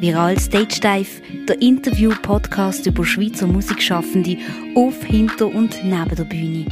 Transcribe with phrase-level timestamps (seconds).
[0.00, 4.38] Viral Stage Dive, der Interview-Podcast über Schweizer Musikschaffende
[4.74, 6.64] auf, hinter und neben der Bühne.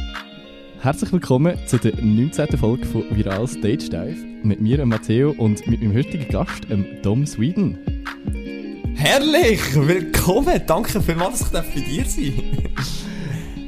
[0.79, 2.57] Herzlich willkommen zu der 19.
[2.57, 6.65] Folge von Viral Stage Dive mit mir, Matteo, und mit meinem heutigen Gast,
[7.03, 7.77] Dom Sweden.
[8.95, 9.61] Herrlich!
[9.75, 10.59] Willkommen!
[10.65, 12.33] Danke vielmals, dass ich bei dir sein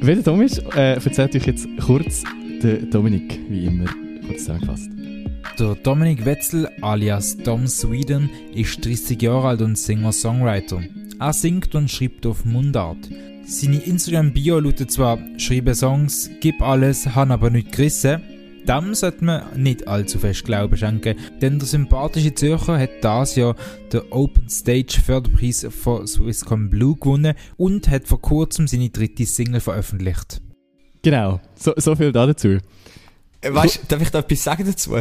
[0.00, 2.24] Wer der Dom ist, äh, erzählt euch jetzt kurz
[2.64, 3.88] der Dominik, wie immer,
[4.26, 4.90] kurz zusammengefasst.
[5.58, 10.80] Der Dominik Wetzel alias Dom Sweden ist 30 Jahre alt und Singer-Songwriter.
[11.20, 13.10] Er singt und schreibt auf Mundart.
[13.44, 18.22] Seine Instagram-Bio lautet zwar «Schreibe Songs, gib alles, han aber nicht gerissen».
[18.66, 23.56] Dem sollte man nicht allzu fest Glauben schenken, denn der sympathische Zürcher hat das Jahr
[23.92, 29.60] den Open Stage Förderpreis von Swisscom Blue gewonnen und hat vor kurzem seine dritte Single
[29.60, 30.40] veröffentlicht.
[31.02, 32.58] Genau, so, so viel dazu.
[33.44, 34.96] Weißt du, darf ich da etwas sagen dazu?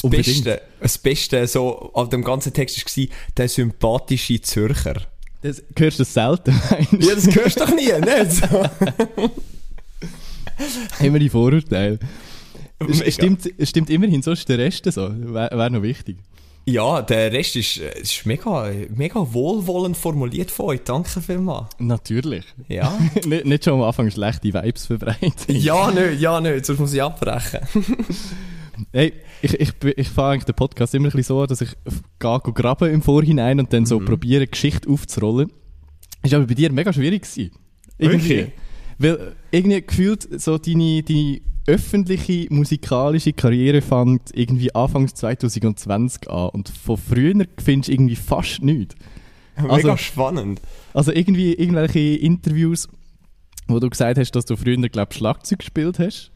[0.00, 3.04] Das Beste, das Beste so an dem ganzen Text war
[3.36, 5.02] der sympathische Zürcher.
[5.42, 6.52] Das hörst du selten.
[7.00, 8.32] ja, das hörst du doch nie, nicht?
[8.32, 8.46] So.
[11.04, 11.98] Immer die Vorurteile.
[13.08, 15.10] Stimmt, stimmt immerhin, sonst der Rest so.
[15.10, 16.16] Wäre wär noch wichtig.
[16.64, 20.80] Ja, der Rest ist, ist mega, mega wohlwollend formuliert von euch.
[20.84, 21.70] Danke vielmals.
[21.78, 22.44] Natürlich.
[22.68, 22.96] Ja.
[23.26, 25.32] nicht, nicht schon am Anfang schlechte Vibes verbreiten.
[25.48, 26.64] ja, nicht, ja, nicht.
[26.64, 27.60] Sonst muss ich abbrechen.
[28.92, 31.76] Hey, ich, ich, ich fahre eigentlich den Podcast immer ein bisschen so, dass ich
[32.18, 34.06] gehe, graben im Vorhinein und dann so mhm.
[34.06, 35.52] probiere, Geschichte aufzurollen.
[36.22, 37.50] Ist aber bei dir mega schwierig gewesen.
[37.98, 38.42] Irgendwie.
[38.42, 38.52] Okay.
[38.98, 46.68] Weil irgendwie gefühlt so deine, deine öffentliche musikalische Karriere fängt irgendwie Anfangs 2020 an und
[46.68, 48.96] von früher findest du irgendwie fast nichts.
[49.56, 50.60] Mega also, spannend.
[50.94, 52.88] Also irgendwie irgendwelche Interviews,
[53.68, 56.31] wo du gesagt hast, dass du früher, glaube Schlagzeug gespielt hast.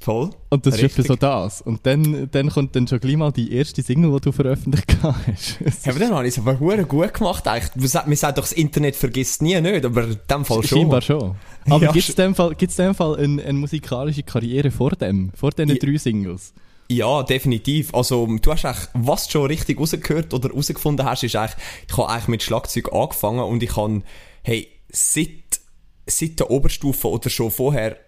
[0.00, 0.30] Voll.
[0.48, 0.90] Und das Richtig.
[0.90, 1.60] ist etwa so das.
[1.60, 5.58] Und dann, dann kommt dann schon gleich mal die erste Single, die du veröffentlicht hast.
[5.84, 7.90] ja, aber dann habe ich es aber gut gemacht eigentlich.
[8.06, 9.84] Man sagt doch, das Internet vergisst nie, nicht?
[9.84, 10.78] Aber in dem Fall schon.
[10.78, 11.34] Scheinbar schon.
[11.68, 14.70] Aber ja, gibt es in dem Fall, gibt's in dem Fall eine, eine musikalische Karriere
[14.70, 15.32] vor dem?
[15.34, 15.74] Vor diesen ja.
[15.74, 16.54] drei Singles?
[16.90, 17.92] Ja, definitiv.
[17.92, 21.56] Also, du hast eigentlich, was du schon richtig rausgehört oder rausgefunden hast, ist eigentlich,
[21.86, 24.02] ich habe eigentlich mit Schlagzeug angefangen und ich habe,
[24.42, 25.60] hey, seit,
[26.06, 27.98] seit der Oberstufe oder schon vorher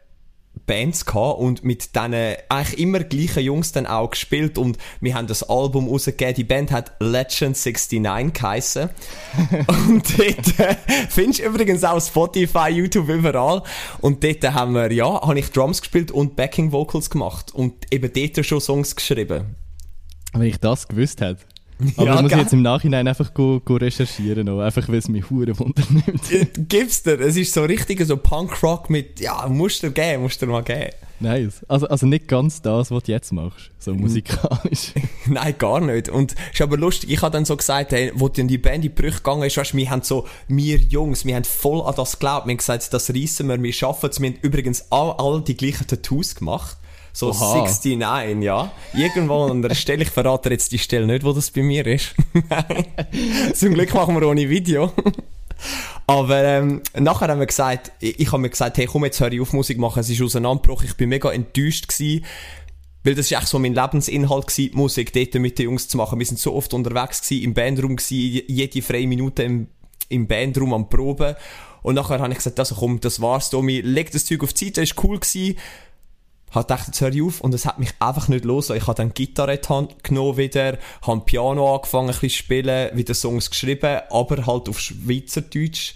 [0.71, 5.27] Bands gehabt und mit denen eigentlich immer gleichen Jungs dann auch gespielt und wir haben
[5.27, 6.35] das Album rausgegeben.
[6.35, 8.91] Die Band hat Legend 69 geheissen.
[9.89, 10.77] und dort äh,
[11.09, 13.65] findest du übrigens auch Spotify, YouTube, überall.
[14.01, 18.13] Und dort haben wir, ja, habe ich Drums gespielt und Backing Vocals gemacht und eben
[18.13, 19.57] dort schon Songs geschrieben.
[20.33, 21.45] Wenn ich das gewusst hätte.
[21.97, 24.97] Aber ja, das muss ich jetzt im Nachhinein einfach go, go recherchieren, noch, einfach weil
[24.97, 26.33] es mich hure wundernimmt.
[26.33, 27.21] Äh, gibt's dir?
[27.21, 30.91] Es ist so richtig so Punkrock mit, ja, musst du geben, musst du mal geben.
[31.21, 31.65] Nice.
[31.69, 34.95] Also, also nicht ganz das, was du jetzt machst, so musikalisch.
[35.27, 36.09] Nein, gar nicht.
[36.09, 38.77] Und es ist aber lustig, ich habe dann so gesagt, hey, wo dann die Band
[38.77, 41.95] in die Brüche gegangen ist, weißt, wir haben so, wir Jungs, wir haben voll an
[41.95, 45.13] das geglaubt, wir haben gesagt, das reissen wir, wir schaffen es, wir haben übrigens all,
[45.19, 46.79] all die gleichen Tattoos gemacht.
[47.13, 47.63] So Oha.
[47.67, 48.73] 69, ja.
[48.95, 52.15] Irgendwo an der Stelle, ich verrate jetzt die Stelle nicht, wo das bei mir ist.
[53.55, 54.93] Zum Glück machen wir ohne Video.
[56.07, 59.33] Aber ähm, nachher haben wir gesagt, ich, ich habe mir gesagt, hey komm, jetzt höre
[59.33, 62.25] ich auf Musik machen, es ist auseinandergebrochen, ich bin mega enttäuscht gewesen,
[63.05, 66.19] weil das ist echt so mein Lebensinhalt gewesen, Musik dort mit den Jungs zu machen.
[66.19, 69.69] Wir sind so oft unterwegs gewesen, im Bandraum gewesen, jede freie Minute im,
[70.09, 71.37] im Bandraum am Proben.
[71.83, 74.67] Und nachher habe ich gesagt, also komm, das war's, Tommy, leg das Zeug auf die
[74.67, 75.57] Seite, das war cool gewesen
[76.51, 78.71] habe gedacht, jetzt höre ich auf und es hat mich einfach nicht los.
[78.71, 79.59] Ich habe dann Gitarre
[80.03, 85.95] genommen wieder, habe Piano angefangen ein bisschen spielen, wieder Songs geschrieben, aber halt auf Schweizerdeutsch.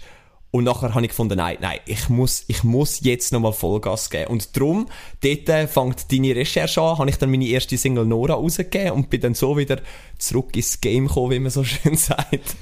[0.51, 4.31] Und nachher habe ich gefunden, nein, nein, ich muss, ich muss jetzt nochmal Vollgas geben.
[4.31, 4.87] Und darum,
[5.21, 9.19] dort fängt deine Recherche an, habe ich dann meine erste Single Nora rausgegeben und bin
[9.19, 9.81] dann so wieder
[10.17, 12.55] zurück ins Game gekommen, wie man so schön sagt.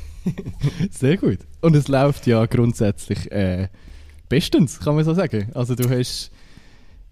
[0.90, 1.40] Sehr gut.
[1.62, 3.68] Und es läuft ja grundsätzlich äh,
[4.28, 5.52] bestens, kann man so sagen.
[5.54, 6.32] Also du hast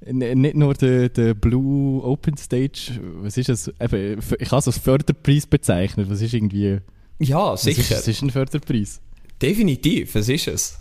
[0.05, 3.67] nicht nur der, der Blue Open Stage, was ist das?
[3.79, 6.09] Eben, ich habe es als Förderpreis bezeichnet.
[6.09, 6.79] Was ist irgendwie.
[7.19, 7.81] Ja, sicher.
[7.81, 9.01] Es ist, ist, ein Förderpreis.
[9.41, 10.79] Definitiv, was ist es?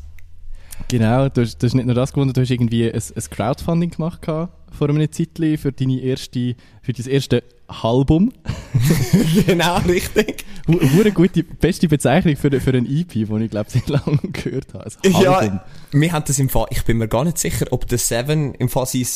[0.89, 3.91] Genau, du hast, du hast nicht nur das gewonnen, du hast irgendwie ein, ein Crowdfunding
[3.91, 8.33] gemacht vor einem Zeitchen für deine erste, für dein erste Album.
[9.47, 10.45] genau, richtig.
[10.67, 14.91] Eine gute, beste Bezeichnung für, für ein EP, die ich glaube sehr lange gehört habe.
[15.05, 18.55] Ja, wir haben das im Fall, ich bin mir gar nicht sicher, ob der Seven
[18.55, 19.07] im Fall sein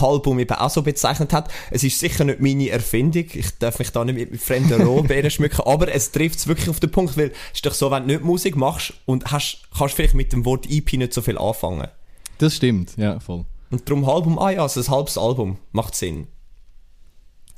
[0.00, 1.50] Album eben auch so bezeichnet hat.
[1.70, 3.26] Es ist sicher nicht meine Erfindung.
[3.32, 6.80] Ich darf mich da nicht mit fremden Rollbeeren schmücken, aber es trifft es wirklich auf
[6.80, 9.94] den Punkt, weil es ist doch so, wenn du nicht Musik machst und hast, kannst
[9.94, 11.88] vielleicht mit dem Wort EP nicht so viel anfangen.
[12.38, 13.44] Das stimmt, ja, voll.
[13.70, 16.28] Und darum Album, ah ja, also ein halbes Album macht Sinn.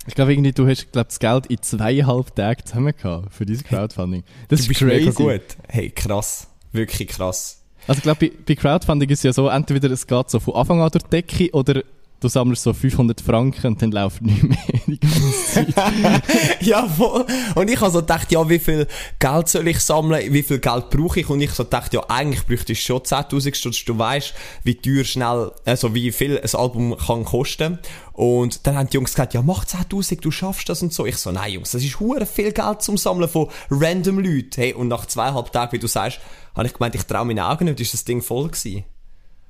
[0.06, 3.64] Ich glaube irgendwie, du hast glaub, das Geld in zweieinhalb Tagen zusammen gehabt für dieses
[3.64, 4.22] Crowdfunding.
[4.48, 5.06] Das du ist bist crazy.
[5.06, 5.56] mega gut.
[5.68, 6.48] Hey, krass.
[6.72, 7.62] Wirklich krass.
[7.86, 10.54] Also ich glaube, bei, bei Crowdfunding ist es ja so, entweder es geht so von
[10.54, 11.82] Anfang an durch die Decke oder
[12.20, 15.74] du sammelst so 500 Franken und dann läuft nicht mehr ganze Zeit.
[16.60, 17.26] ja, voll.
[17.54, 18.86] Und ich habe so gedacht, ja, wie viel
[19.18, 21.28] Geld soll ich sammeln, wie viel Geld brauche ich?
[21.28, 23.84] Und ich so gedacht, ja, eigentlich bräuchte ich schon 10.000 Stutz.
[23.84, 24.34] Du weißt,
[24.64, 27.78] wie teuer schnell, also wie viel ein Album kann kosten.
[28.12, 31.04] Und dann haben die Jungs gesagt, ja, mach 10.000, du schaffst das und so.
[31.04, 34.50] Ich so, nein, Jungs, das ist hure viel Geld zum Sammeln von random Leuten.
[34.56, 36.20] Hey, und nach zweieinhalb Tagen, wie du sagst,
[36.54, 38.84] habe ich gemeint, ich traue meine Augen nicht, ist das Ding voll gewesen.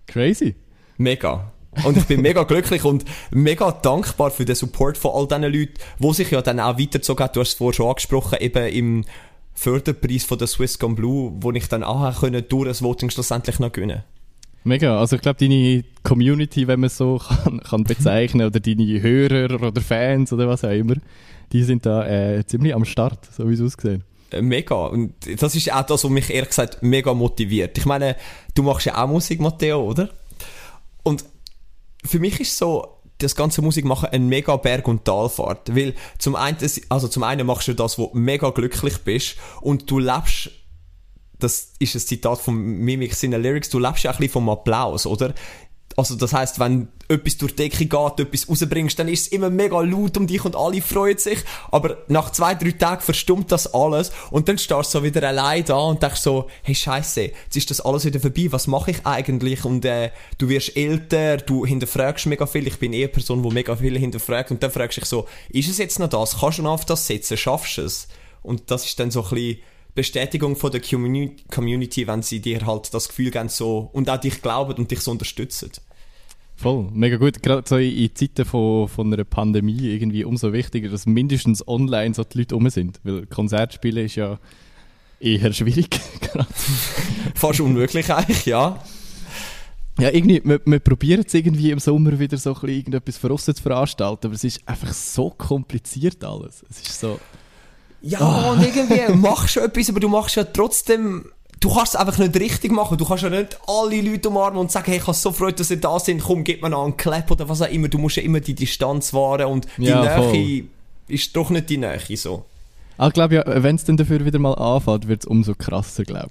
[0.06, 0.56] Crazy.
[0.97, 1.53] Mega.
[1.84, 5.75] Und ich bin mega glücklich und mega dankbar für den Support von all diesen Leuten,
[5.99, 7.32] die sich ja dann auch weitergezogen haben.
[7.32, 9.05] Du hast es vorher schon angesprochen, eben im
[9.55, 13.73] Förderpreis von der Swisscom Blue, wo ich dann auch können durch das Voting schlussendlich noch
[13.73, 14.05] gewinnen
[14.64, 14.99] Mega.
[14.99, 19.62] Also ich glaube, deine Community, wenn man es so kann, kann bezeichnen, oder deine Hörer
[19.62, 20.96] oder Fans oder was auch immer,
[21.52, 24.02] die sind da äh, ziemlich am Start, so wie es aussieht.
[24.32, 24.87] Äh, Mega.
[24.87, 27.78] Und das ist auch das, was mich ehrlich gesagt mega motiviert.
[27.78, 28.17] Ich meine,
[28.55, 30.11] du machst ja auch Musik, Matteo, oder?
[31.02, 31.25] Und
[32.06, 35.75] für mich ist so, das ganze Musik machen ein mega Berg- und Talfahrt.
[35.75, 36.58] Weil zum einen,
[36.88, 40.50] also zum einen machst du das, wo du mega glücklich bist und du lebst,
[41.38, 45.06] das ist ein Zitat von Mimik seiner Lyrics, du lebst ja ein bisschen vom Applaus,
[45.06, 45.35] oder?
[45.96, 49.48] Also das heißt, wenn etwas durch die Decke geht, etwas rausbringst, dann ist es immer
[49.48, 51.38] mega laut um dich und alle freuen sich.
[51.70, 55.64] Aber nach zwei, drei Tagen verstummt das alles und dann stehst du so wieder allein
[55.64, 59.06] da und denkst so, hey Scheiße, jetzt ist das alles wieder vorbei, was mache ich
[59.06, 59.64] eigentlich?
[59.64, 62.66] Und äh, du wirst älter, du hinterfragst mega viel.
[62.66, 65.26] Ich bin eher eine Person, die mega viel hinterfragt und dann fragst du dich so,
[65.49, 66.40] ist es jetzt noch das?
[66.40, 67.38] Kannst du noch auf das setzen?
[67.38, 68.08] Schaffst du es?
[68.42, 69.58] Und das ist dann so ein bisschen
[69.94, 74.19] Bestätigung von der Communi- Community, wenn sie dir halt das Gefühl geben so, und auch
[74.19, 75.70] dich glauben und dich so unterstützen.
[76.56, 77.43] Voll, mega gut.
[77.43, 82.25] Gerade so in Zeiten von, von einer Pandemie irgendwie umso wichtiger, dass mindestens online so
[82.25, 82.99] die Leute rum sind.
[83.05, 84.38] Weil Konzertspielen ist ja
[85.20, 86.00] eher schwierig.
[87.35, 88.82] Fast unmöglich eigentlich, ja.
[89.99, 93.31] ja, irgendwie, wir, wir probieren es irgendwie im Sommer wieder so ein bisschen irgendetwas für
[93.31, 96.64] uns zu veranstalten, aber es ist einfach so kompliziert alles.
[96.70, 97.20] Es ist so...
[98.02, 102.19] Ja, und irgendwie machst du etwas, aber du machst ja trotzdem, du kannst es einfach
[102.19, 102.99] nicht richtig machen.
[102.99, 105.70] Du kannst ja nicht alle Leute umarmen und sagen, hey, ich habe so Freude, dass
[105.70, 107.88] ihr da sind, komm, gib mir noch einen Clap oder was auch immer.
[107.88, 110.32] Du musst ja immer die Distanz wahren und die Ja, voll.
[110.32, 110.64] Nähe
[111.08, 112.44] ist doch nicht die Nähe so.
[112.99, 116.05] Ah, ich glaube ja, wenn es dann dafür wieder mal anfängt, wird es umso krasser,
[116.05, 116.31] glaube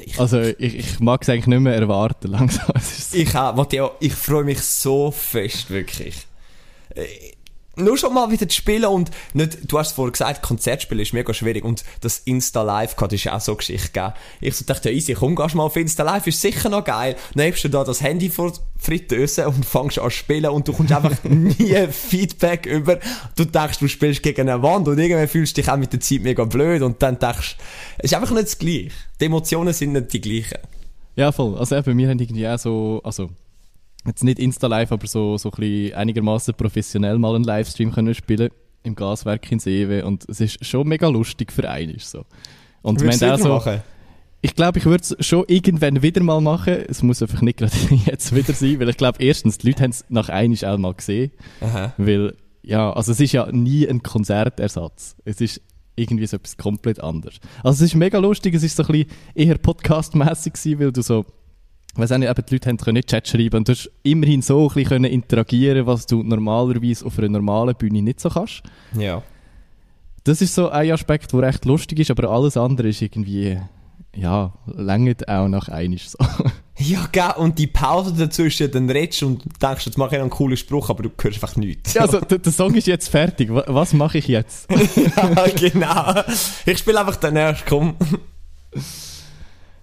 [0.00, 0.18] ich.
[0.18, 2.72] Also ich, ich mag es eigentlich nicht mehr erwarten langsam.
[3.12, 6.26] Ich auch, Matteo, ich freue mich so fest, wirklich.
[7.78, 11.32] Nur schon mal wieder zu spielen und nicht, du hast vorhin gesagt, Konzertspielen ist mega
[11.32, 14.14] schwierig und das Insta Live gehabt, ist ja auch so eine Geschichte, gell?
[14.40, 17.16] Ich so dachte, ja easy, komm, gehst mal auf Insta Live, ist sicher noch geil.
[17.34, 20.66] Dann hebst du da das Handy vor die Fritteuse und fängst an zu spielen und
[20.66, 22.98] du kommst einfach nie Feedback über.
[23.36, 26.00] Du denkst, du spielst gegen eine Wand und irgendwann fühlst du dich auch mit der
[26.00, 27.56] Zeit mega blöd und dann denkst,
[27.98, 28.90] es ist einfach nicht das Gleiche.
[29.20, 30.58] Die Emotionen sind nicht die gleichen.
[31.16, 31.58] Ja, voll.
[31.58, 33.30] Also eben, wir haben irgendwie auch so, also
[34.06, 38.50] jetzt nicht Insta-Live, aber so, so ein einigermaßen professionell mal einen Livestream können spielen
[38.82, 42.24] im Gaswerk in Seewe und es ist schon mega lustig für einen so.
[42.82, 43.82] Und wir haben auch so, machen?
[44.40, 46.74] ich glaube, ich würde es schon irgendwann wieder mal machen.
[46.88, 47.72] Es muss einfach nicht gerade
[48.06, 50.94] jetzt wieder sein, weil ich glaube, erstens, die Leute haben es nach einiges auch mal
[50.94, 51.92] gesehen, Aha.
[51.98, 55.16] weil, ja, also es ist ja nie ein Konzertersatz.
[55.24, 55.60] Es ist
[55.96, 57.40] irgendwie so etwas komplett anderes.
[57.64, 61.02] Also es ist mega lustig, es ist so ein bisschen eher podcastmäßig gewesen, weil du
[61.02, 61.26] so,
[61.94, 64.62] weiß auch nicht, eben die Leute haben können Chat schreiben und du hast immerhin so
[64.68, 68.62] ein bisschen können interagieren, was du normalerweise auf einer normalen Bühne nicht so kannst.
[68.96, 69.22] Ja.
[70.24, 73.58] Das ist so ein Aspekt, der recht lustig ist, aber alles andere ist irgendwie,
[74.14, 76.18] ja, längert auch nach einiges so.
[76.80, 80.20] Ja, gell, und die Pause dazwischen, dann redest du und denkst, jetzt mache ich noch
[80.20, 81.94] einen coolen Spruch, aber du hörst einfach nichts.
[81.94, 84.70] Ja, also der, der Song ist jetzt fertig, Wa- was mache ich jetzt?
[84.70, 86.22] ja, genau.
[86.66, 87.96] Ich spiele einfach den erst, komm.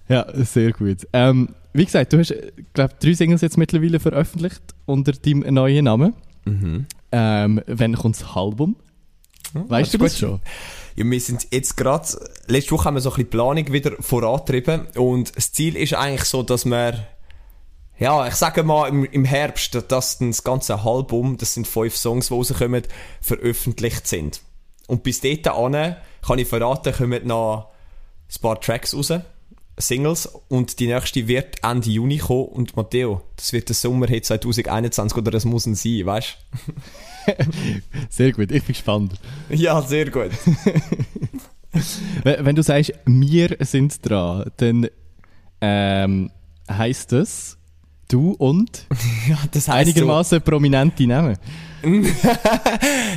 [0.08, 1.00] Ja, sehr gut.
[1.12, 2.34] Ähm, wie gesagt, du hast,
[2.74, 6.14] glaube drei Singles jetzt mittlerweile veröffentlicht unter deinem neuen Namen.
[6.46, 6.86] Mhm.
[7.12, 8.78] Ähm, wann kommt das Album?
[9.54, 10.42] Weißt du das schon?
[10.96, 12.08] Ja, wir sind jetzt gerade,
[12.48, 16.24] letzte Woche haben wir so ein bisschen Planung wieder vorantrieben und das Ziel ist eigentlich
[16.24, 17.08] so, dass wir,
[18.00, 22.28] ja, ich sage mal im, im Herbst, dass das ganze Album, das sind fünf Songs,
[22.28, 22.84] die rauskommen,
[23.22, 24.42] veröffentlicht sind.
[24.88, 27.72] Und bis dahin kann ich verraten, kommen noch
[28.30, 29.14] ein paar Tracks raus,
[29.78, 35.18] Singles, und die nächste wird Ende Juni kommen und Matteo, das wird der Sommerhit 2021
[35.18, 36.38] oder das muss ein sein, weißt
[38.10, 39.20] Sehr gut, ich bin gespannt.
[39.50, 40.32] Ja, sehr gut.
[42.24, 44.88] Wenn wenn du sagst, wir sind dran, dann
[45.60, 46.32] ähm,
[46.70, 47.58] heißt das,
[48.08, 48.86] Du und
[49.28, 51.38] Ja, das heisst so, einigermaßen prominente Namen.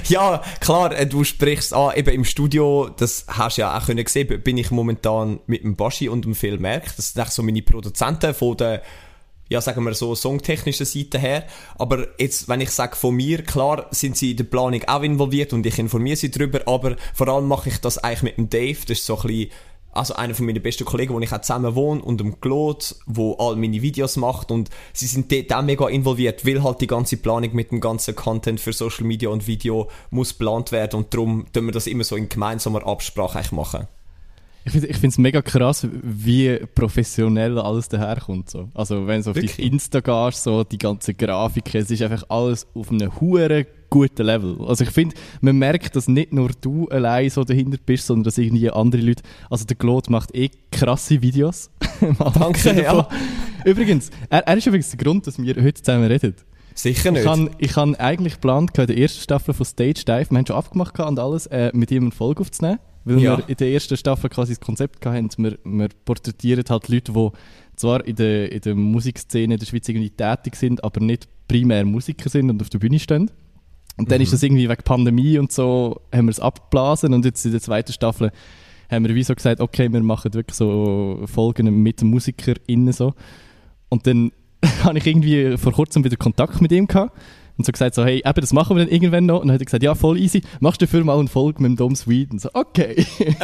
[0.09, 4.07] ja, klar, äh, du sprichst an, eben im Studio, das hast du ja auch können
[4.07, 6.95] sehen, bin ich momentan mit dem Baschi und dem Phil Merck.
[6.97, 8.83] Das sind so meine Produzenten von der,
[9.49, 11.47] ja, sagen wir so, songtechnischen Seite her.
[11.79, 15.53] Aber jetzt, wenn ich sage von mir, klar sind sie in der Planung auch involviert
[15.53, 18.81] und ich informiere sie darüber, aber vor allem mache ich das eigentlich mit dem Dave,
[18.87, 19.51] das ist so ein bisschen
[19.93, 23.35] also einer von meinen besten Kollegen, wo ich auch zusammen wohne, und dem Claude, wo
[23.35, 27.55] all meine Videos macht und sie sind dort mega involviert, weil halt die ganze Planung
[27.55, 31.67] mit dem ganzen Content für Social Media und Video muss geplant werden und darum tun
[31.67, 33.89] wir das immer so in gemeinsamer Absprache machen.
[34.75, 38.51] Ich finde es mega krass, wie professionell alles daherkommt.
[38.51, 38.69] So.
[38.75, 42.67] Also wenn du auf die Insta gehst, so die ganze Grafik, es ist einfach alles
[42.75, 44.57] auf einem hohen guten Level.
[44.67, 48.39] Also ich finde, man merkt, dass nicht nur du allein so dahinter bist, sondern dass
[48.39, 51.71] irgendwie andere Leute, also der Claude macht eh krasse Videos.
[52.35, 53.09] Danke, ja.
[53.65, 56.35] Übrigens, er, er ist übrigens der Grund, dass wir heute zusammen reden.
[56.75, 57.23] Sicher nicht.
[57.23, 60.47] Ich habe ich han eigentlich geplant, in der ersten Staffel von Stage Dive, wir haben
[60.47, 62.79] schon abgemacht und alles, äh, mit ihm eine Folge aufzunehmen.
[63.09, 63.39] Weil Ja.
[63.39, 67.29] wir in der ersten Staffel quasi das Konzept hatten, wir, wir porträtieren halt Leute, die
[67.77, 71.85] zwar in der, in der Musikszene in der Schweiz irgendwie tätig sind, aber nicht primär
[71.85, 73.31] Musiker sind und auf der Bühne stehen.
[73.97, 77.45] Und dann ist das irgendwie wegen Pandemie und so, haben wir es abgeblasen und jetzt
[77.45, 78.31] in der zweiten Staffel
[78.91, 83.15] haben wir wie so gesagt, okay, wir machen wirklich so Folgen mit MusikerInnen so.
[83.89, 84.33] Und dann
[84.85, 87.17] habe ich irgendwie vor kurzem wieder Kontakt mit ihm gehabt
[87.59, 89.41] und so gesagt so, hey, eben, das machen wir dann irgendwann noch.
[89.41, 91.71] Und dann hat er gesagt, ja, voll easy, machst du dafür mal eine Folge mit
[91.71, 92.39] dem Dom Sweden?
[92.39, 93.35] So, okay, hier,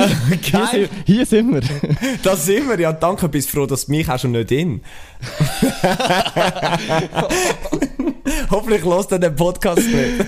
[0.52, 0.68] Geil.
[0.72, 1.62] sind, hier sind wir.
[2.22, 4.82] Da sind wir, ja, danke, bist froh, dass du mich auch schon nicht in.
[8.50, 10.26] Hoffentlich lässt er den Podcast nicht.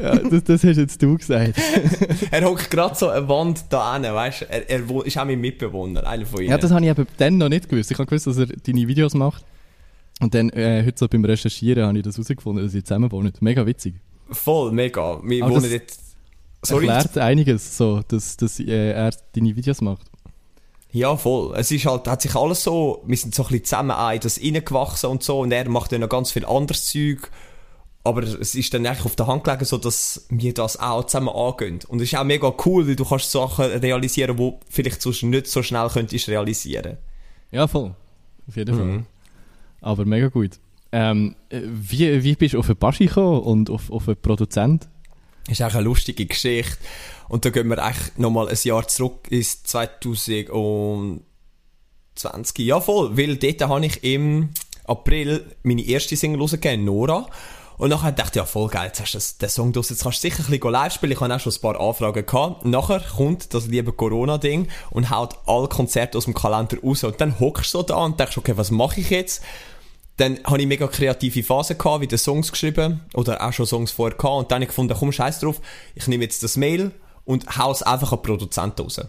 [0.00, 1.54] ja, das, das hast jetzt du gesagt.
[2.30, 4.50] er hockt gerade so eine Wand da hin, weißt du?
[4.50, 6.50] Er, er ist auch mein Mitbewohner, einer von ihnen.
[6.50, 7.90] Ja, das habe ich eben dann noch nicht gewusst.
[7.90, 9.44] Ich habe gewusst, dass er deine Videos macht.
[10.20, 13.32] Und dann, äh, heute so beim Recherchieren, habe ich das herausgefunden, dass sie zusammen wohnen.
[13.40, 13.96] Mega witzig.
[14.30, 15.20] Voll, mega.
[15.22, 16.00] Wir Aber wohnen das jetzt...
[16.62, 16.86] Sorry.
[16.86, 20.10] Erklärt einiges, so, dass, dass äh, er deine Videos macht.
[20.90, 21.54] Ja, voll.
[21.56, 24.20] Es ist halt, hat sich alles so, wir sind so ein bisschen zusammen auch in
[24.20, 27.30] das reingewachsen und so und er macht dann noch ganz viel anderes Zeug.
[28.02, 31.28] Aber es ist dann eigentlich auf der Hand gelegen, so dass wir das auch zusammen
[31.28, 31.80] angehen.
[31.88, 35.48] Und es ist auch mega cool, weil du kannst Sachen realisieren, die vielleicht sonst nicht
[35.48, 36.98] so schnell könntest realisieren.
[37.50, 37.94] Ja, voll.
[38.48, 38.86] Auf jeden Fall.
[38.86, 39.06] Mhm.
[39.86, 40.58] Aber mega gut.
[40.90, 44.88] Ähm, äh, wie, wie bist du auf den Baschi gekommen und auf, auf einen Produzent?
[45.48, 46.76] ist auch eine lustige Geschichte.
[47.28, 51.22] Und da gehen wir eigentlich nochmal ein Jahr zurück ins 2020.
[52.58, 53.16] Ja, voll.
[53.16, 54.48] Weil dort habe ich im
[54.86, 57.28] April meine erste Single rausgegeben, Nora.
[57.78, 60.02] Und nachher dachte ich, ja, voll geil, jetzt hast du das, den Song draus, jetzt
[60.02, 61.12] kannst du sicher ein bisschen live spielen.
[61.12, 62.64] Ich habe auch schon ein paar Anfragen gehabt.
[62.64, 67.04] Nachher kommt das liebe Corona-Ding und haut alle Konzerte aus dem Kalender raus.
[67.04, 69.42] Und dann hockst du da und denkst, okay, was mache ich jetzt?
[70.16, 74.16] Dann habe ich mega kreative Phasen gehabt, wieder Songs geschrieben oder auch schon Songs vorher
[74.16, 75.60] gehabt und dann habe ich gefunden, komm, scheiß drauf,
[75.94, 76.92] ich nehme jetzt das Mail
[77.24, 79.00] und hau es einfach an Produzenten raus.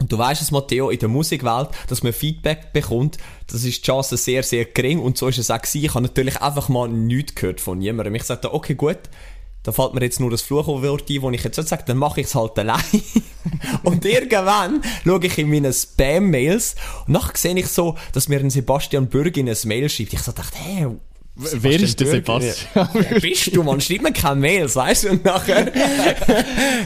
[0.00, 3.82] Und du weißt es, Matteo, in der Musikwelt, dass man Feedback bekommt, das ist die
[3.82, 5.84] Chance sehr, sehr gering und so ist es auch gewesen.
[5.84, 8.14] Ich habe natürlich einfach mal nichts gehört von jemandem.
[8.16, 8.98] Ich sagte, okay, gut,
[9.64, 12.28] da fällt mir jetzt nur das Fluchwort ein, wo ich jetzt sage, dann mache ich
[12.28, 12.82] es halt allein.
[13.82, 18.50] und irgendwann schaue ich in meine Spam-Mails und nachher sehe ich so, dass mir ein
[18.50, 20.12] Sebastian Bürg in ein Mail schreibt.
[20.12, 20.86] Ich so dachte, hey,
[21.36, 22.06] Wer ist der?
[22.06, 22.88] Sebastian?
[22.92, 23.80] Wer bist du, man?
[23.80, 25.10] Schreib mir keine Mails, weißt du?
[25.10, 25.72] Und nachher,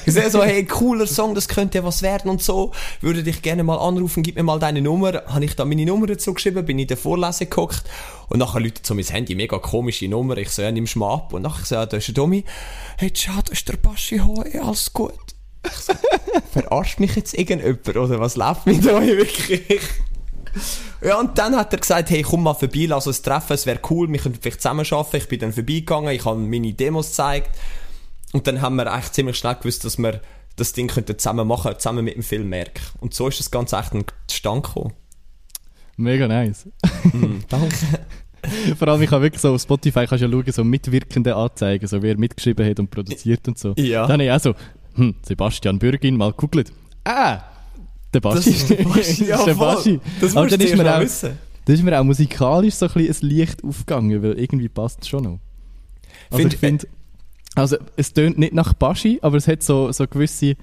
[0.06, 2.72] ich sehe so, hey, cooler Song, das könnte was werden und so.
[3.02, 5.22] Würde dich gerne mal anrufen, gib mir mal deine Nummer.
[5.26, 7.84] Habe ich da meine Nummer dazu geschrieben, bin in der Vorlesung gehockt.
[8.30, 10.38] Und nachher läutet so mein Handy, mega komische Nummer.
[10.38, 11.34] Ich so, ja, nimm's mal ab.
[11.34, 12.44] Und nachher so, ja, da ist der Domi.
[12.96, 15.12] Hey, ciao, da ist der Baschi, hoi, alles gut.
[15.66, 15.92] Ich so,
[16.52, 19.80] verarscht mich jetzt irgendjemand, oder was läuft mit euch wirklich?
[21.00, 23.80] Ja, und dann hat er gesagt, hey, komm mal vorbei, lass uns treffen, es wäre
[23.90, 25.16] cool, wir könnten vielleicht zusammen arbeiten.
[25.16, 27.56] Ich bin dann vorbeigegangen, ich habe meine Demos gezeigt.
[28.32, 30.20] Und dann haben wir eigentlich ziemlich schnell gewusst, dass wir
[30.56, 32.80] das Ding könnten zusammen machen, zusammen mit dem Filmmerk.
[33.00, 33.92] Und so ist das Ganze echt
[34.26, 34.92] zustande gekommen.
[35.96, 36.68] Mega nice.
[37.12, 37.74] Mhm, danke.
[38.78, 41.86] Vor allem, ich habe wirklich so auf Spotify kannst du ja schauen, so mitwirkende Anzeigen,
[41.86, 43.74] so wer mitgeschrieben hat und produziert und so.
[43.76, 44.02] Ja.
[44.02, 44.54] Dann habe ich auch so,
[44.94, 46.72] hm, Sebastian Bürgin mal gegoogelt.
[47.04, 47.40] Ah!
[48.14, 48.36] Der Baschi.
[48.36, 49.74] Das ist der Baschi, ja, der voll.
[49.74, 50.00] Baschi.
[50.20, 51.38] Das musst du mal auch, wissen.
[51.64, 55.08] Das ist mir auch musikalisch so ein bisschen ein Licht aufgegangen, weil irgendwie passt es
[55.08, 55.38] schon noch.
[56.30, 56.86] Also Find- ich finde,
[57.54, 60.54] also es tönt nicht nach Baschi, aber es hat so, so gewisse,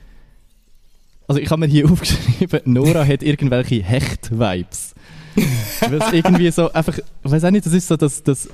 [1.28, 4.96] also ich habe mir hier aufgeschrieben, Nora hat irgendwelche Hecht-Vibes.
[5.82, 8.50] weil es irgendwie so einfach, ich weiß auch nicht, das ist so das, das,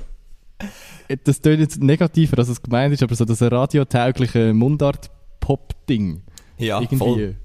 [1.24, 6.22] das tönt jetzt negativer, als es gemeint ist, aber so das radiotaugliche Mundart-Pop-Ding.
[6.58, 6.96] Ja, irgendwie.
[6.96, 7.36] voll.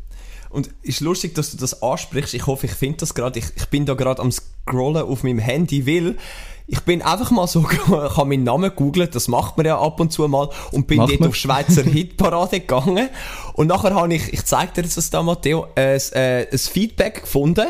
[0.58, 2.34] Und ist lustig, dass du das ansprichst.
[2.34, 3.38] Ich hoffe, ich finde das gerade.
[3.38, 6.18] Ich, ich bin da gerade am Scrollen auf meinem Handy, weil
[6.66, 10.00] ich bin einfach mal so, ich habe meinen Namen googelt, das macht man ja ab
[10.00, 11.30] und zu mal, und bin Macht dort man.
[11.30, 13.10] auf Schweizer Hitparade gegangen.
[13.54, 17.22] Und nachher habe ich, ich zeig dir jetzt das da, Matteo, ein, äh, ein Feedback
[17.22, 17.68] gefunden,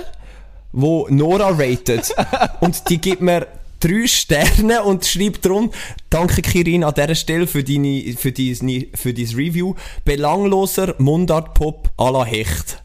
[0.71, 2.15] wo Nora ratet.
[2.61, 3.47] und die gibt mir
[3.79, 5.71] drei Sterne und schreibt drum,
[6.09, 12.11] danke Kirin an dieser Stelle für deine, für deine, für dein Review, belangloser Mundart-Pop à
[12.11, 12.81] la Hecht.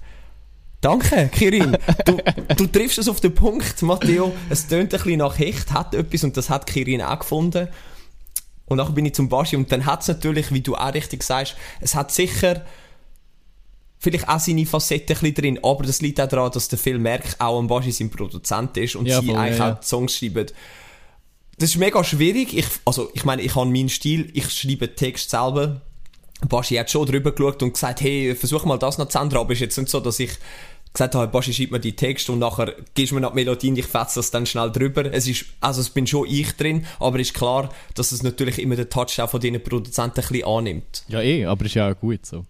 [0.81, 1.77] Danke, Kirin.
[2.05, 2.19] Du,
[2.57, 4.33] du triffst es auf den Punkt, Matteo.
[4.51, 7.69] Es tönt ein bisschen nach Hecht, hat etwas und das hat Kirin auch gefunden.
[8.67, 11.23] Und nachher bin ich zum Baschi und dann hat es natürlich, wie du auch richtig
[11.23, 12.65] sagst, es hat sicher
[13.99, 16.99] vielleicht auch seine Facetten ein bisschen drin, aber das liegt auch daran, dass der Phil
[16.99, 19.87] Merck auch ein Baschi sein Produzent ist und Ja, sie voll, eigentlich ja, auch die
[19.87, 20.47] Songs schreiben.
[21.59, 22.57] Das ist mega schwierig.
[22.57, 25.81] Ich, also, ich meine, ich habe meinen Stil, ich schreibe den Text selber.
[26.49, 29.53] Baschi hat schon drüber geschaut und gesagt, hey, versuch mal das noch zu ändern, aber
[29.53, 30.39] es ist jetzt nicht so, dass ich
[30.93, 33.79] gesagt habe, Baschi schreibt mir die Texte und nachher gibst mir noch die Melodie und
[33.79, 35.11] ich fetze das dann schnell drüber.
[35.13, 38.59] Es ist, also es bin schon ich drin, aber es ist klar, dass es natürlich
[38.59, 41.05] immer den Touch auch von diesen Produzenten ein bisschen annimmt.
[41.09, 42.45] Ja, eh, aber ist ja auch gut so.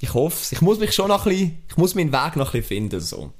[0.00, 0.52] Ich hoffe es.
[0.52, 3.00] Ich muss mich schon noch ein bisschen, ich muss meinen Weg noch ein bisschen finden,
[3.00, 3.32] so.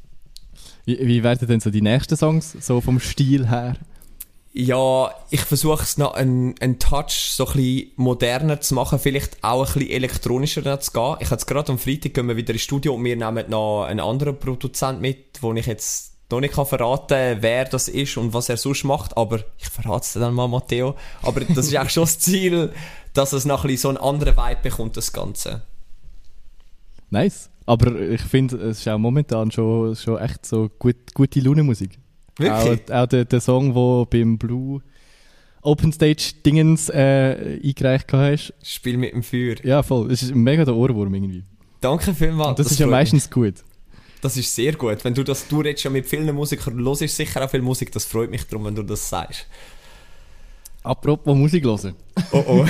[0.84, 3.76] Wie, wie werden denn so die nächsten Songs, so vom Stil her?
[4.54, 9.42] Ja, ich versuche es noch einen, einen Touch so ein bisschen moderner zu machen, vielleicht
[9.42, 11.16] auch ein bisschen elektronischer zu gehen.
[11.20, 14.00] Ich jetzt gerade am Freitag gehen wir wieder ins Studio und wir nehmen noch einen
[14.00, 18.48] anderen Produzent mit, wo ich jetzt noch nicht kann verraten wer das ist und was
[18.48, 20.96] er sonst macht, aber ich verrate es dann mal, Matteo.
[21.22, 22.72] Aber das ist auch schon das Ziel,
[23.14, 25.62] dass es noch ein bisschen so einen anderen Vibe bekommt, das Ganze.
[27.10, 27.50] Nice.
[27.64, 31.98] Aber ich finde, es ist auch momentan schon, schon echt so gut, gute Laune-Musik.
[32.38, 32.90] Wirklich?
[32.90, 34.82] Auch, auch der, der Song, der beim Blue
[35.62, 38.52] Open Stage Dingens äh, eingereicht hast.
[38.62, 39.54] Spiel mit dem Feuer.
[39.62, 40.10] Ja, voll.
[40.10, 41.44] Es ist mega der Ohrwurm irgendwie.
[41.80, 42.50] Danke vielmals.
[42.50, 43.54] Und das, ist ja meistens gut.
[44.20, 45.04] Das ist sehr gut.
[45.04, 47.92] Wenn du das, du redest ja mit vielen Musikern, du hörst sicher auch viel Musik,
[47.92, 49.46] das freut mich darum, wenn du das sagst.
[50.82, 51.94] Apropos Musik hören.
[52.32, 52.66] Oh oh.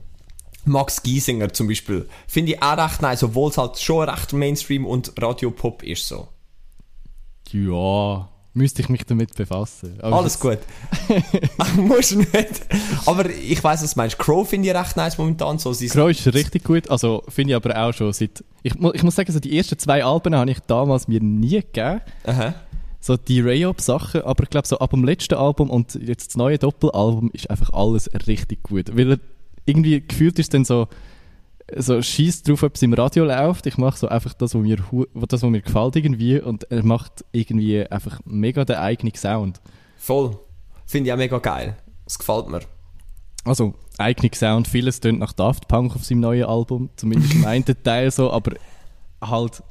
[0.66, 4.87] Max Giesinger zum Beispiel, finde ich auch recht nice, obwohl es halt schon recht Mainstream
[4.87, 6.28] und Radiopop ist so.
[7.50, 9.98] Ja, müsste ich mich damit befassen.
[10.00, 10.58] Aber Alles gut.
[11.76, 12.66] Musst du nicht.
[13.06, 14.18] Aber ich weiss, was du meinst.
[14.18, 15.58] Crow finde ich recht nice momentan.
[15.58, 18.42] So, sie Crow ist richtig gut, also finde ich aber auch schon seit...
[18.62, 21.60] Ich, mu- ich muss sagen, so die ersten zwei Alben habe ich damals mir nie
[21.60, 22.00] gegeben.
[22.24, 22.54] Aha.
[23.04, 26.56] So die Rayop-Sachen, aber ich glaube so ab dem letzten Album und jetzt das neue
[26.56, 28.96] Doppelalbum ist einfach alles richtig gut.
[28.96, 29.18] Weil er
[29.66, 30.88] irgendwie gefühlt ist dann so,
[31.76, 33.66] so schießt drauf, ob es im Radio läuft.
[33.66, 34.78] Ich mache so einfach das, was mir,
[35.28, 39.60] das, was mir gefällt irgendwie und er macht irgendwie einfach mega den eigenen Sound.
[39.98, 40.38] Voll.
[40.86, 41.76] Finde ich auch mega geil.
[42.06, 42.60] Das gefällt mir.
[43.44, 47.66] Also, eigener Sound, vieles tönt nach Daft Punk auf seinem neuen Album, zumindest im einen
[47.82, 48.52] Teil so, aber
[49.20, 49.62] halt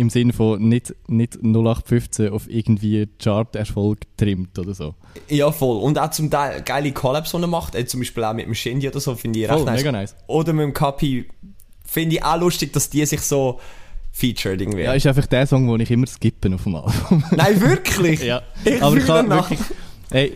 [0.00, 4.94] im Sinne von nicht, nicht 0815 auf irgendwie Chart-Erfolg trimmt oder so.
[5.28, 5.76] Ja, voll.
[5.82, 7.74] Und auch zum Teil geile Collabs, die er macht.
[7.74, 9.80] Äh, zum Beispiel auch mit dem Shindy oder so, finde ich recht Voll, nice.
[9.80, 10.16] mega nice.
[10.26, 11.28] Oder mit dem Kapi.
[11.84, 13.60] Finde ich auch lustig, dass die sich so
[14.10, 14.82] featured irgendwie.
[14.82, 17.22] Ja, ist einfach der Song, den ich immer skippen auf dem Album.
[17.32, 18.22] Nein, wirklich?
[18.24, 18.42] ja.
[18.64, 19.50] Ich aber ich kann nach.
[19.50, 19.68] wirklich,
[20.10, 20.32] hey,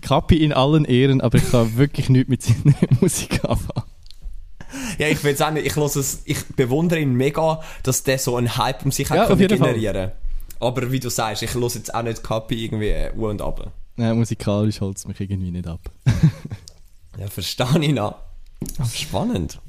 [0.00, 3.87] Kapi in allen Ehren, aber ich kann wirklich nichts mit seiner Musik anfangen.
[4.98, 8.84] Ja, ich will sagen, ich, es, ich bewundere ihn mega, dass der so einen Hype
[8.84, 9.72] um sich Ja, hat jeden Fall.
[9.72, 10.12] generieren
[10.60, 13.72] Aber wie du sagst, ich höre jetzt auch nicht Kapi irgendwie U und ab.
[13.96, 15.80] Nein, musikalisch holt es mich irgendwie nicht ab.
[17.18, 18.14] Ja, verstehe ich noch.
[18.94, 19.60] Spannend.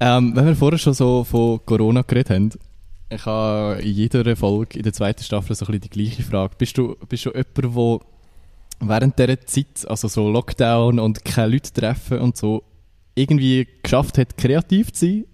[0.00, 2.50] Ähm, wenn wir vorher schon so von Corona geredet haben,
[3.08, 6.54] ich habe in jeder Folge in der zweiten Staffel so ein bisschen die gleiche Frage.
[6.56, 8.00] Bist du, bist du jemand, der
[8.80, 12.62] während dieser Zeit, also so Lockdown und keine Leute treffen und so,
[13.16, 15.24] irgendwie geschafft hat, kreativ zu sein?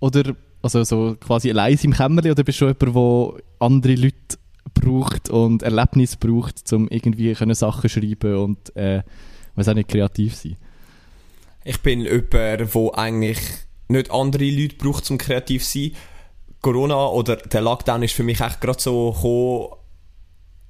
[0.00, 2.32] Oder also so quasi allein im Kämmerchen?
[2.32, 4.38] Oder bist du jemand, der andere Leute
[4.74, 9.02] braucht und Erlebnisse braucht, um irgendwie können Sachen schreiben und äh,
[9.54, 10.56] weiß auch nicht, kreativ sein?
[11.64, 13.38] Ich bin jemand, der eigentlich
[13.88, 15.92] nicht andere Leute braucht, um kreativ zu sein.
[16.60, 19.78] Corona oder der Lockdown ist für mich echt gerade so gekommen,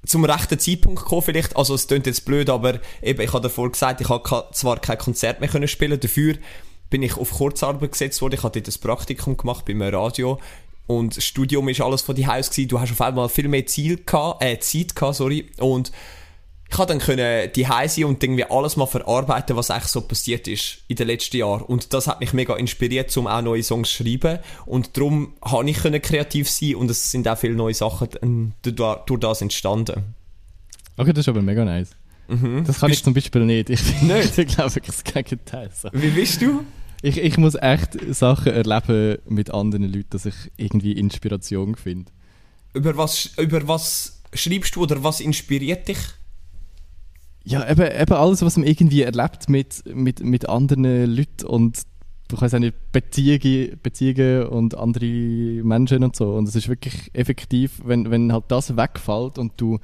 [0.09, 1.55] zum rechten Zeitpunkt gekommen vielleicht.
[1.55, 4.97] Also es klingt jetzt blöd, aber eben, ich habe davor gesagt, ich habe zwar kein
[4.97, 6.35] Konzert mehr können spielen, dafür
[6.89, 8.33] bin ich auf Kurzarbeit gesetzt worden.
[8.33, 10.39] Ich hatte dort ein Praktikum gemacht bei einem Radio
[10.87, 12.69] und das Studium ist alles von die Haus gewesen.
[12.69, 15.51] Du hast auf einmal viel mehr Ziel gehabt, äh, Zeit gehabt, sorry.
[15.59, 15.91] Und
[16.69, 20.47] ich konnte dann können die sein und irgendwie alles mal verarbeiten, was eigentlich so passiert
[20.47, 21.63] ist in den letzten Jahren.
[21.63, 24.37] Und das hat mich mega inspiriert, um auch neue Songs zu schreiben.
[24.67, 29.19] Und darum habe ich können kreativ sein und es sind auch viele neue Sachen durch
[29.19, 30.13] das entstanden.
[30.95, 31.89] Okay, das ist aber mega nice.
[32.27, 32.63] Mhm.
[32.65, 33.71] Das kann Bist ich zum Beispiel nicht.
[33.71, 34.37] Ich bin Nicht?
[34.37, 35.71] ich glaube ich das Gegenteil.
[35.73, 35.89] So.
[35.91, 36.63] Wie bist du?
[37.01, 42.11] Ich, ich muss echt Sachen erleben mit anderen Leuten, dass ich irgendwie Inspiration finde.
[42.73, 45.97] Über was, über was schreibst du oder was inspiriert dich?
[47.45, 51.81] Ja, eben, eben alles, was man irgendwie erlebt mit, mit, mit anderen Leuten und
[52.31, 55.05] ich weiß auch nicht, Beziehungen, Beziehungen und andere
[55.63, 56.35] Menschen und so.
[56.35, 59.79] Und es ist wirklich effektiv, wenn, wenn halt das wegfällt und du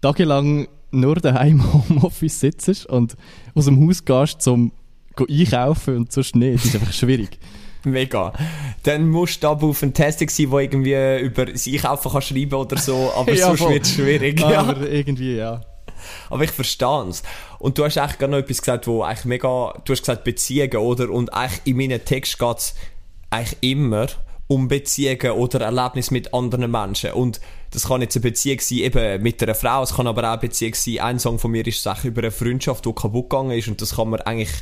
[0.00, 3.16] tagelang nur daheim im Homeoffice sitzt und
[3.54, 4.72] aus dem Haus gehst zum
[5.14, 7.38] go einkaufen und sonst nicht, das ist einfach schwierig.
[7.84, 8.32] Mega.
[8.82, 12.54] Dann musst du aber auf ein Testing sein, der irgendwie über das Einkaufen kann schreiben
[12.54, 14.40] oder so, aber Ja, sonst wird es schwierig.
[14.40, 14.60] Ja.
[14.60, 15.60] Aber irgendwie, ja.
[16.30, 17.22] Aber ich verstehe es.
[17.58, 20.76] Und du hast eigentlich gerade noch etwas gesagt, wo eigentlich mega, du hast gesagt Beziehungen,
[20.76, 21.10] oder?
[21.10, 22.74] Und eigentlich in meinem Text geht es
[23.30, 24.06] eigentlich immer
[24.48, 27.12] um Beziehungen oder Erlebnisse mit anderen Menschen.
[27.12, 27.40] Und
[27.72, 30.38] das kann jetzt eine Beziehung sein, eben mit einer Frau, es kann aber auch eine
[30.38, 31.00] Beziehung sein.
[31.00, 33.96] Ein Song von mir ist eigentlich über eine Freundschaft, die kaputt gegangen ist und das
[33.96, 34.52] kann man eigentlich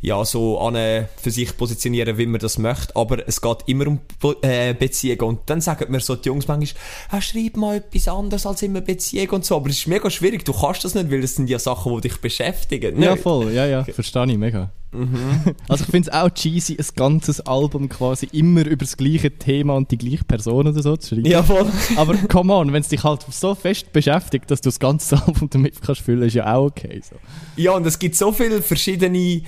[0.00, 0.74] ja, so an,
[1.16, 2.94] für sich positionieren, wie man das möchte.
[2.94, 5.22] Aber es geht immer um Be- äh, Beziehungen.
[5.22, 6.80] Und dann sagen mir so die Jungs manchmal,
[7.10, 9.56] ah, schreib mal etwas anderes als immer Beziehung und so.
[9.56, 10.44] Aber es ist mega schwierig.
[10.44, 13.02] Du kannst das nicht, weil das sind ja Sachen, die dich beschäftigen.
[13.02, 13.22] Ja, Nicht?
[13.24, 14.70] voll, ja, ja, verstehe ich mega.
[15.68, 19.74] Also ich finde es auch cheesy, ein ganzes Album quasi immer über das gleiche Thema
[19.76, 21.26] und die gleiche Person oder so zu schreiben.
[21.26, 21.66] Ja, voll.
[21.96, 25.50] Aber come on, wenn es dich halt so fest beschäftigt, dass du das ganze Album
[25.50, 27.02] damit kannst füllen, ist ja auch okay.
[27.06, 27.16] So.
[27.56, 29.42] Ja, und es gibt so viele verschiedene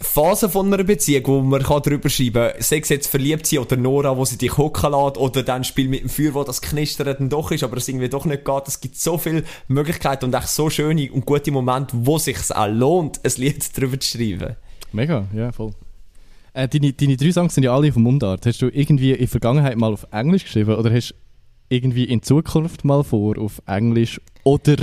[0.00, 2.62] Phasen von einer Beziehung, wo man kann drüber schreiben kann.
[2.62, 5.88] Sei es jetzt verliebt sein oder Nora, wo sie dich hocken lässt, oder dann Spiel
[5.88, 8.68] mit dem Feuer, wo das Knistern dann doch ist, aber es irgendwie doch nicht geht.
[8.68, 12.38] Es gibt so viele Möglichkeiten und echt so schöne und gute Momente, wo es sich
[12.54, 14.56] auch lohnt, ein Lied drüber zu schreiben.
[14.92, 15.72] Mega, ja, voll.
[16.52, 18.46] Äh, deine, deine drei Songs sind ja alle von Mundart.
[18.46, 21.14] Hast du irgendwie in der Vergangenheit mal auf Englisch geschrieben oder hast du
[21.68, 24.76] irgendwie in Zukunft mal vor, auf Englisch oder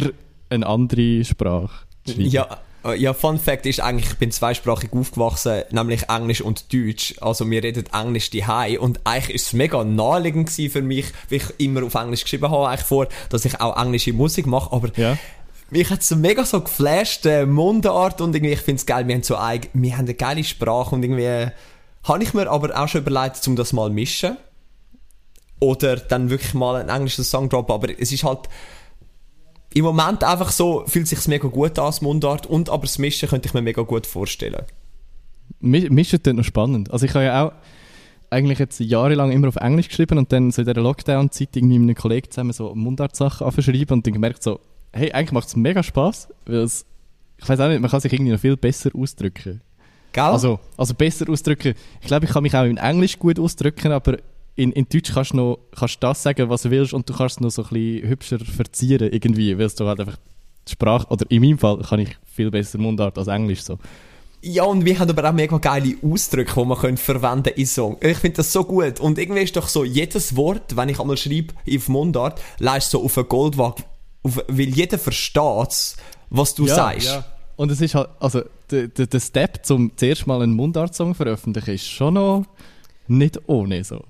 [0.49, 2.29] eine andere Sprache zu schreiben?
[2.29, 7.15] Ja, ja, Fun Fact ist eigentlich, ich bin zweisprachig aufgewachsen, nämlich Englisch und Deutsch.
[7.21, 8.43] Also wir reden Englisch die
[8.79, 12.67] und eigentlich ist es mega naheliegend für mich, wie ich immer auf Englisch geschrieben habe,
[12.69, 15.17] eigentlich vor, dass ich auch englische Musik mache, aber Ja.
[15.69, 19.23] mich hat so mega so geflasht, äh, Mundart und irgendwie, ich find's geil, wir haben
[19.23, 21.51] so eig wir haben eine geile Sprache und irgendwie, äh,
[22.03, 24.37] habe ich mir aber auch schon überlegt, um das mal mischen.
[25.59, 28.49] Oder dann wirklich mal einen englischen Song droppen, aber es ist halt,
[29.73, 33.29] im Moment einfach so, fühlt sich's mega gut an, das Mundart, und aber das Mischen
[33.29, 34.63] könnte ich mir mega gut vorstellen.
[35.61, 36.91] Mi- Mischen tut noch spannend.
[36.91, 37.51] Also ich habe ja auch
[38.29, 41.89] eigentlich jetzt jahrelang immer auf Englisch geschrieben und dann so in dieser Lockdown-Zeit irgendwie mit
[41.89, 44.59] einem Kollegen zusammen so Mundart-Sachen angeschrieben und dann gemerkt so,
[44.93, 46.85] hey, eigentlich macht es mega Spass, weil es,
[47.37, 49.61] ich weiß auch nicht, man kann sich irgendwie noch viel besser ausdrücken.
[50.13, 50.23] Gell?
[50.23, 51.73] Also, also besser ausdrücken.
[52.01, 54.17] Ich glaube, ich kann mich auch in Englisch gut ausdrücken, aber
[54.55, 57.37] in, in Deutsch kannst du noch kannst das sagen, was du willst und du kannst
[57.37, 60.17] es noch so ein bisschen hübscher verzieren irgendwie, weil du halt einfach
[60.67, 63.77] die Sprache, oder in meinem Fall kann ich viel besser Mundart als Englisch so.
[64.43, 67.97] Ja, und wir haben aber auch mega geile Ausdrücke, die man können verwenden in Song.
[68.01, 68.99] Ich finde das so gut.
[68.99, 73.03] Und irgendwie ist doch so, jedes Wort, wenn ich einmal schreibe auf Mundart, leist so
[73.03, 73.83] auf eine Goldwaage,
[74.23, 75.95] auf, weil jeder versteht,
[76.31, 77.23] was du sagst.
[77.55, 81.75] Und es ist halt, also der, der, der Step zum zuerst mal einen Mundart-Song veröffentlichen
[81.75, 82.45] ist schon noch
[83.07, 84.03] nicht ohne so.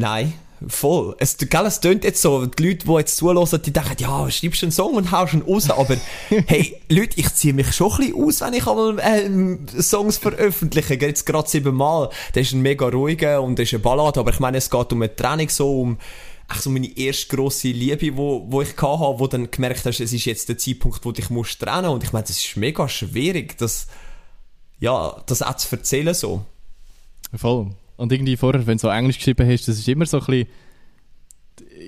[0.00, 0.32] Nein,
[0.68, 1.16] Voll.
[1.18, 4.60] Es, gell, es tönt jetzt so, die Leute, die jetzt zuhören, die denken, ja, schreibst
[4.60, 5.96] du einen Song und haust ihn raus, aber
[6.28, 10.94] hey, Leute, ich ziehe mich schon ein bisschen aus, wenn ich einmal äh, Songs veröffentliche,
[10.94, 12.10] jetzt gerade siebenmal.
[12.34, 14.92] Das ist ein mega ruhiger und das ist eine Ballade, aber ich meine, es geht
[14.92, 15.98] um eine Trennung, so um
[16.48, 20.12] ach so meine erste grosse Liebe, wo, wo ich hatte, wo dann gemerkt hast, es
[20.12, 23.56] ist jetzt der Zeitpunkt, wo dich musst trennen und ich meine, das ist mega schwierig,
[23.56, 23.86] das,
[24.78, 26.44] ja, das auch zu erzählen so.
[27.34, 27.70] Voll.
[28.00, 30.48] Und irgendwie vorher, wenn du so Englisch geschrieben hast, das ist immer so ein bisschen,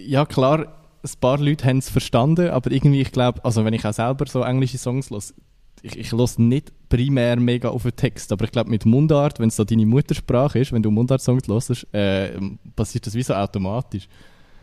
[0.07, 0.67] ja klar,
[1.03, 4.27] ein paar Leute haben es verstanden, aber irgendwie, ich glaube, also wenn ich auch selber
[4.27, 5.33] so englische Songs los,
[5.81, 9.49] ich, ich los nicht primär mega auf den Text, aber ich glaube mit Mundart, wenn
[9.49, 12.39] es so deine Muttersprache ist, wenn du Mundart-Songs hörst, äh,
[12.77, 14.07] passiert das wie so automatisch.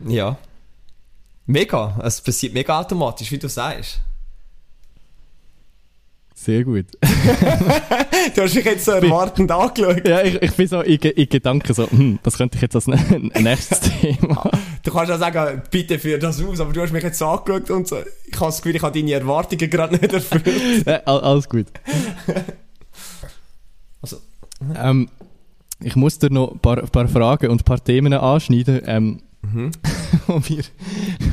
[0.06, 0.38] Ja.
[1.46, 1.98] Mega.
[2.04, 4.00] Es passiert mega automatisch, wie du sagst.
[6.42, 6.86] Sehr gut.
[8.34, 10.08] du hast mich jetzt so erwartend angeschaut.
[10.08, 12.86] Ja, ich, ich bin so in, in Gedanken so, hm, das könnte ich jetzt als
[13.40, 14.50] nächstes Thema.
[14.82, 17.70] Du kannst auch sagen, bitte führ das aus, aber du hast mich jetzt so angeschaut
[17.70, 17.98] und so.
[18.26, 20.86] Ich habe das Gefühl, ich habe deine Erwartungen gerade nicht erfüllt.
[20.86, 21.66] ja, alles gut.
[24.00, 24.16] also.
[24.76, 25.10] Ähm,
[25.82, 29.72] ich muss dir noch ein paar, paar Fragen und ein paar Themen anschneiden, ähm, mhm.
[30.26, 30.64] wo mir,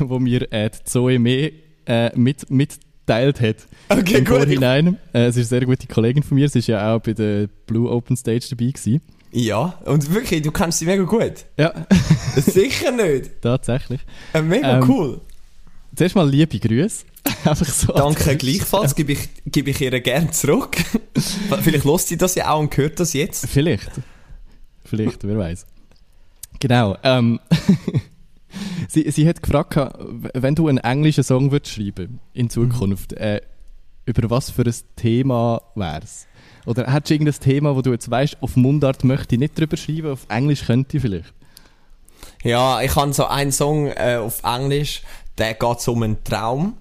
[0.00, 1.50] wo mir äh, die Zoe mehr
[1.86, 3.56] äh, mit, mit geteilt hat.
[3.88, 4.36] Okay, im gut.
[4.36, 4.98] Vorhinein.
[5.12, 6.48] Äh, sie ist eine sehr gute Kollegin von mir.
[6.48, 8.70] Sie war ja auch bei der Blue Open Stage dabei.
[8.70, 9.00] Gewesen.
[9.30, 11.44] Ja, und wirklich, du kennst sie mega gut.
[11.56, 11.72] Ja.
[12.36, 13.42] Sicher nicht.
[13.42, 14.00] Tatsächlich.
[14.32, 15.20] Äh, mega ähm, cool.
[15.94, 17.04] Zuerst mal liebe Grüße.
[17.44, 17.92] Einfach so.
[17.92, 20.76] Danke gleichfalls, gebe ich, gebe ich ihr gerne zurück.
[21.62, 23.46] Vielleicht lässt sie das ja auch und hört das jetzt.
[23.48, 23.90] Vielleicht.
[24.84, 25.66] Vielleicht, wer weiß.
[26.60, 26.96] Genau.
[27.02, 27.40] Ähm,
[28.88, 29.76] sie, sie hat gefragt,
[30.34, 33.18] wenn du einen englischen Song würdest schreiben in Zukunft, mhm.
[33.18, 33.40] äh,
[34.06, 36.26] über was für ein Thema wär's?
[36.66, 39.76] Oder hättest du irgendein Thema, wo du jetzt weißt, auf Mundart möchte ich nicht drüber
[39.76, 41.32] schreiben, auf Englisch könnte ich vielleicht?
[42.42, 45.02] Ja, ich habe so einen Song äh, auf Englisch,
[45.38, 46.76] der geht so um einen Traum.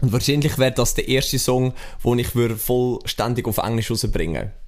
[0.00, 1.72] Und wahrscheinlich wäre das der erste Song,
[2.04, 4.63] den ich vollständig auf Englisch rausbringen würde.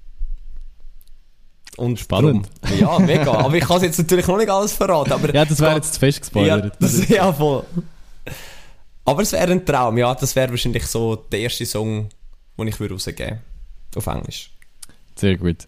[1.77, 2.49] Und Spannend.
[2.61, 3.31] Drum, ja, mega.
[3.33, 5.13] aber ich kann jetzt natürlich noch nicht alles verraten.
[5.13, 6.65] Aber ja, das wäre jetzt zu fest gespoilert.
[6.65, 7.63] Ja, das, ja, voll.
[9.05, 10.13] Aber es wäre ein Traum, ja.
[10.15, 12.09] Das wäre wahrscheinlich so der erste Song,
[12.57, 13.41] den ich rausgeben würde.
[13.95, 14.51] Auf Englisch.
[15.15, 15.67] Sehr gut.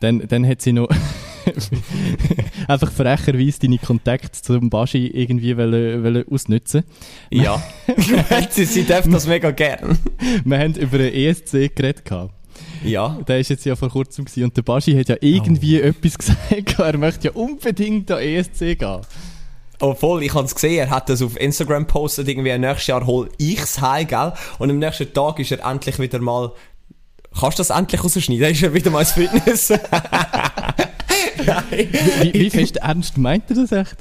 [0.00, 0.88] Dann, dann hat sie noch
[2.68, 6.84] einfach frecherweise deine Kontakte zum Baschi irgendwie wollen, wollen ausnutzen.
[7.30, 7.62] Ja,
[8.50, 9.98] sie, sie darf das mega gern.
[10.44, 12.04] Wir haben über den ESC geredet.
[12.04, 12.33] Gehabt.
[12.82, 13.18] Ja.
[13.26, 14.44] Der ist jetzt ja vor kurzem gewesen.
[14.44, 15.86] und der Baschi hat ja irgendwie oh.
[15.86, 19.00] etwas gesagt, er möchte ja unbedingt an ESC gehen.
[19.80, 23.06] Oh voll, ich habe es gesehen, er hat das auf Instagram postet, irgendwie nächstes Jahr
[23.06, 24.32] hol ich's heim, gell?
[24.58, 26.52] Und am nächsten Tag ist er endlich wieder mal,
[27.38, 28.52] kannst du das endlich rausschneiden?
[28.52, 29.70] Ist er wieder mal ins Fitness?
[31.70, 33.96] wie, wie fest ernst meint er das echt?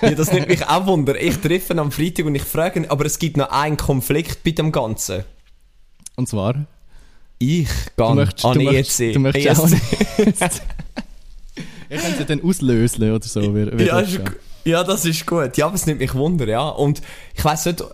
[0.00, 1.20] ja, das nimmt mich auch wunder.
[1.20, 4.42] Ich treffe ihn am Freitag und ich frage ihn, aber es gibt noch einen Konflikt
[4.42, 5.24] bei dem Ganzen.
[6.16, 6.66] Und zwar?
[7.42, 8.18] Ich gehe an
[8.60, 9.14] ESC.
[9.14, 10.62] Du möchtest auch ESC.
[11.88, 13.54] Ich kann sie dann auslösen oder so.
[13.54, 14.20] Wie, wie ja, das
[14.64, 15.56] ja, das ist gut.
[15.56, 16.68] Ja, aber es nimmt mich Wunder, ja.
[16.68, 17.00] Und
[17.34, 17.84] ich weiss nicht, äh,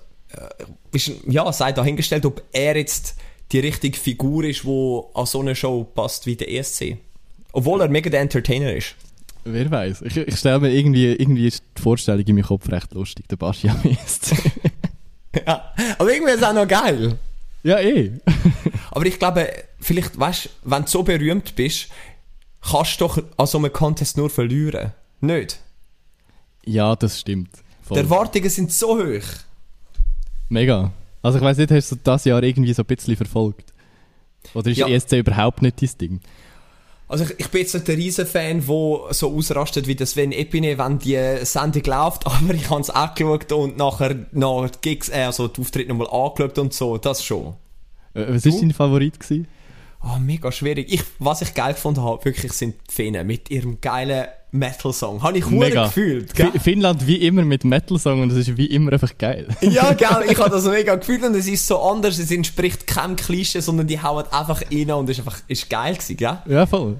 [0.92, 3.16] ist, ja, sei dahingestellt, ob er jetzt
[3.52, 6.98] die richtige Figur ist, die an so eine Show passt wie der ESC.
[7.52, 8.96] Obwohl er mega der Entertainer ist.
[9.44, 10.02] Wer weiß.
[10.02, 13.36] Ich, ich stelle mir irgendwie, irgendwie ist die Vorstellung in meinem Kopf recht lustig, der
[13.36, 14.34] Baschi am ESC.
[15.46, 17.16] ja, aber irgendwie ist es auch noch geil.
[17.62, 18.12] Ja, eh.
[18.96, 21.88] Aber ich glaube, vielleicht, weißt du, wenn du so berühmt bist,
[22.62, 24.94] kannst du doch an so einem Contest nur verlieren.
[25.20, 25.60] Nicht?
[26.64, 27.50] Ja, das stimmt.
[27.82, 27.98] Voll.
[27.98, 29.26] Die Erwartungen sind so hoch.
[30.48, 30.92] Mega.
[31.20, 33.74] Also ich weiß nicht, hast du das Jahr irgendwie so ein bisschen verfolgt?
[34.54, 34.88] Oder ist ja.
[34.88, 36.20] ESC überhaupt nicht dein Ding?
[37.06, 40.78] Also ich, ich bin jetzt nicht der Riesenfan, der so ausrastet wie das Sven Epine,
[40.78, 45.10] wenn die Sendung läuft, aber ich habe es auch geschaut und nachher noch die Gigs,
[45.10, 47.56] äh, also die Auftritte nochmal angeschaut und so, das schon.
[48.16, 49.20] Äh, was war dein Favorit?
[49.20, 49.46] Gewesen?
[50.02, 50.92] Oh, mega schwierig.
[50.92, 55.22] Ich, was ich geil gefunden habe, wirklich sind die Finnen mit ihrem geilen Metal-Song.
[55.22, 56.34] Habe ich mega gefühlt.
[56.34, 56.52] Gell?
[56.60, 59.48] Finnland wie immer mit Metal-Song und es ist wie immer einfach geil.
[59.60, 60.26] ja, geil.
[60.30, 62.18] Ich habe das mega gefühlt und es ist so anders.
[62.18, 65.94] Es entspricht keinem Klischee, sondern die hauen einfach rein und es ist einfach ist geil
[65.94, 66.38] gewesen, gell?
[66.46, 66.98] Ja, voll.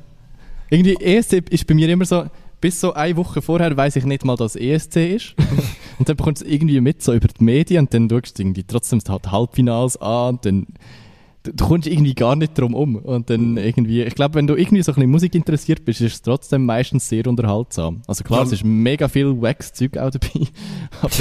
[0.70, 2.26] Irgendwie ESC ist bei mir immer so,
[2.60, 5.34] bis so eine Woche vorher weiß ich nicht mal, dass ESC ist.
[5.98, 8.42] und dann bekommst du es irgendwie mit, so über die Medien und dann schaust du
[8.42, 10.66] irgendwie trotzdem die Halbfinals an und dann
[11.54, 12.96] du kommst irgendwie gar nicht drum um.
[12.96, 16.14] Und dann irgendwie, ich glaube, wenn du irgendwie so ein bisschen Musik interessiert bist, ist
[16.14, 18.02] es trotzdem meistens sehr unterhaltsam.
[18.06, 18.46] Also klar, ja.
[18.46, 20.46] es ist mega viel Wax-Zeug auch dabei.
[21.02, 21.12] aber,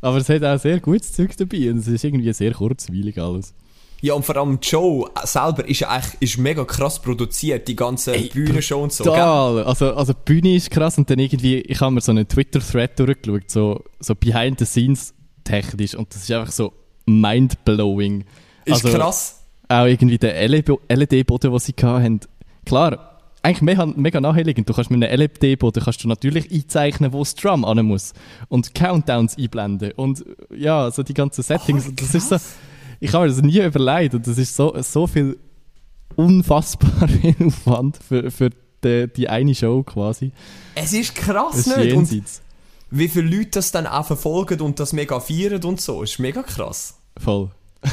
[0.00, 3.54] aber, es hat auch sehr gutes Zeug dabei und es ist irgendwie sehr kurzweilig alles.
[4.00, 8.12] Ja, und vor allem Show selber ist ja eigentlich ist mega krass produziert, die ganze
[8.12, 9.04] Bühnenshow und so.
[9.04, 9.14] gell?
[9.14, 9.64] Total.
[9.64, 12.98] Also, also die Bühne ist krass und dann irgendwie, ich habe mir so einen Twitter-Thread
[12.98, 16.74] durchgeschaut, so, so behind the scenes technisch und das ist einfach so
[17.06, 18.24] mind-blowing.
[18.64, 19.40] Ist Also, krass.
[19.68, 22.20] Auch irgendwie der LED-Boden, den sie hatten.
[22.66, 24.68] Klar, eigentlich mega, mega naheliegend.
[24.68, 28.14] Du kannst mit einem LED-Boden kannst du natürlich einzeichnen, wo das Drum an muss.
[28.48, 29.92] Und Countdowns einblenden.
[29.92, 30.24] Und
[30.54, 31.86] ja, so die ganzen Settings.
[31.88, 32.36] Oh, das ist so,
[33.00, 34.14] ich habe mir das nie überlegt.
[34.14, 35.38] Und das ist so, so viel
[36.16, 38.50] unfassbar viel Aufwand für, für
[38.82, 40.32] die, die eine Show quasi.
[40.74, 41.94] Es ist krass Das ist nicht.
[41.94, 42.42] Und jenseits.
[42.90, 46.42] wie viele Leute das dann auch verfolgen und das mega feiern und so, ist mega
[46.42, 46.98] krass.
[47.18, 47.50] Voll.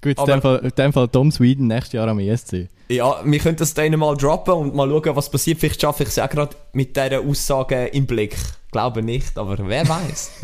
[0.00, 2.68] Gut, in dem, Fall, in dem Fall Tom Sweden nächstes Jahr am ESC.
[2.88, 5.58] Ja, wir können das dann mal droppen und mal schauen, was passiert.
[5.58, 8.36] Vielleicht schaffe ich es auch gerade mit dieser Aussage im Blick.
[8.70, 10.30] Glaube nicht, aber wer weiß.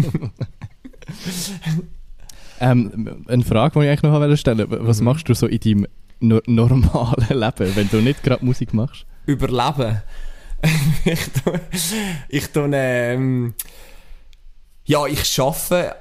[2.61, 4.87] Ähm, eine Frage, die ich eigentlich noch stellen wollte.
[4.87, 5.05] Was Mhm.
[5.07, 5.87] machst du so in deinem
[6.21, 9.05] no normalen Leben, wenn du nicht gerade Musik machst?
[9.27, 10.03] Überleben.
[11.05, 11.61] ich tue,
[12.29, 13.55] ich tue ähm,
[14.87, 15.95] ja, ich schaffe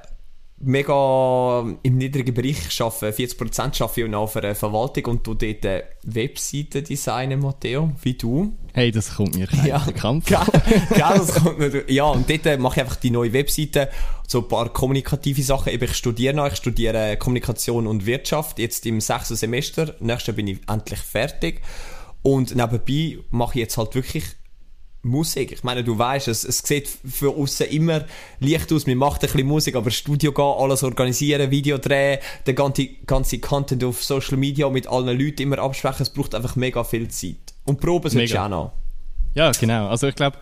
[0.66, 2.58] mega im niedrigen Bereich.
[2.66, 7.40] Ich schaffe 40% schaffe ich noch für eine Verwaltung und du dort äh, Webseiten designen,
[7.40, 8.52] Matteo, wie du.
[8.72, 9.78] Hey, das kommt mir kein Ja.
[9.78, 10.44] bekannt vor.
[10.90, 11.90] gell, das kommt nicht.
[11.90, 13.88] Ja, und dort äh, mache ich einfach die neue Webseite,
[14.26, 15.72] so ein paar kommunikative Sachen.
[15.72, 19.94] Eben, ich studiere noch, ich studiere Kommunikation und Wirtschaft, jetzt im sechsten Semester.
[20.00, 21.60] Nächstes bin ich endlich fertig.
[22.22, 24.24] Und nebenbei mache ich jetzt halt wirklich
[25.04, 25.52] Musik.
[25.52, 28.04] Ich meine, du weißt, es, es sieht für außen immer
[28.40, 28.86] leicht aus.
[28.86, 33.38] Man macht ein bisschen Musik, aber Studio gehen, alles organisieren, Video drehen, der ganze, ganze
[33.38, 37.54] Content auf Social Media mit allen Leuten immer absprechen, es braucht einfach mega viel Zeit.
[37.64, 38.44] Und Proben du Mega.
[38.44, 38.72] auch noch.
[39.34, 39.88] Ja, genau.
[39.88, 40.38] Also ich glaube,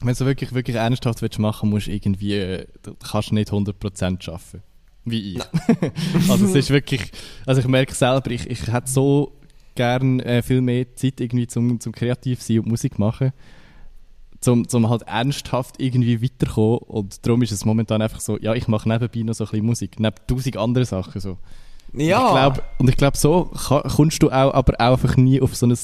[0.00, 4.28] wenn du wirklich, wirklich ernsthaft willst machen musst du irgendwie, äh, du kannst nicht 100%
[4.28, 4.62] arbeiten.
[5.04, 5.42] Wie ich.
[6.30, 7.10] also es ist wirklich,
[7.46, 9.32] also ich merke selber, ich, ich hätte so
[9.74, 13.32] gern äh, viel mehr Zeit irgendwie zum, zum kreativ sein und Musik machen.
[14.42, 16.78] Zum, zum halt ernsthaft irgendwie weiterkommen.
[16.80, 19.66] Und darum ist es momentan einfach so, ja, ich mache nebenbei noch so ein bisschen
[19.66, 19.98] Musik.
[20.00, 21.38] Neben tausend anderen Sachen so.
[21.94, 22.26] Ja.
[22.26, 25.54] Ich glaub, und ich glaube, so ka- kommst du auch, aber auch einfach nie auf
[25.56, 25.76] so ein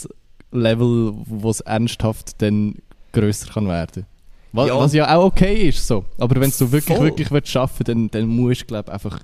[0.53, 2.77] Level, wo es ernsthaft dann
[3.13, 4.07] grösser kann werden.
[4.53, 4.79] Was Ja.
[4.79, 6.05] was ja auch okay ist, so.
[6.19, 7.07] Aber wenn du wirklich, Voll.
[7.07, 9.21] wirklich willst schaffen dann, dann musst du, glaube einfach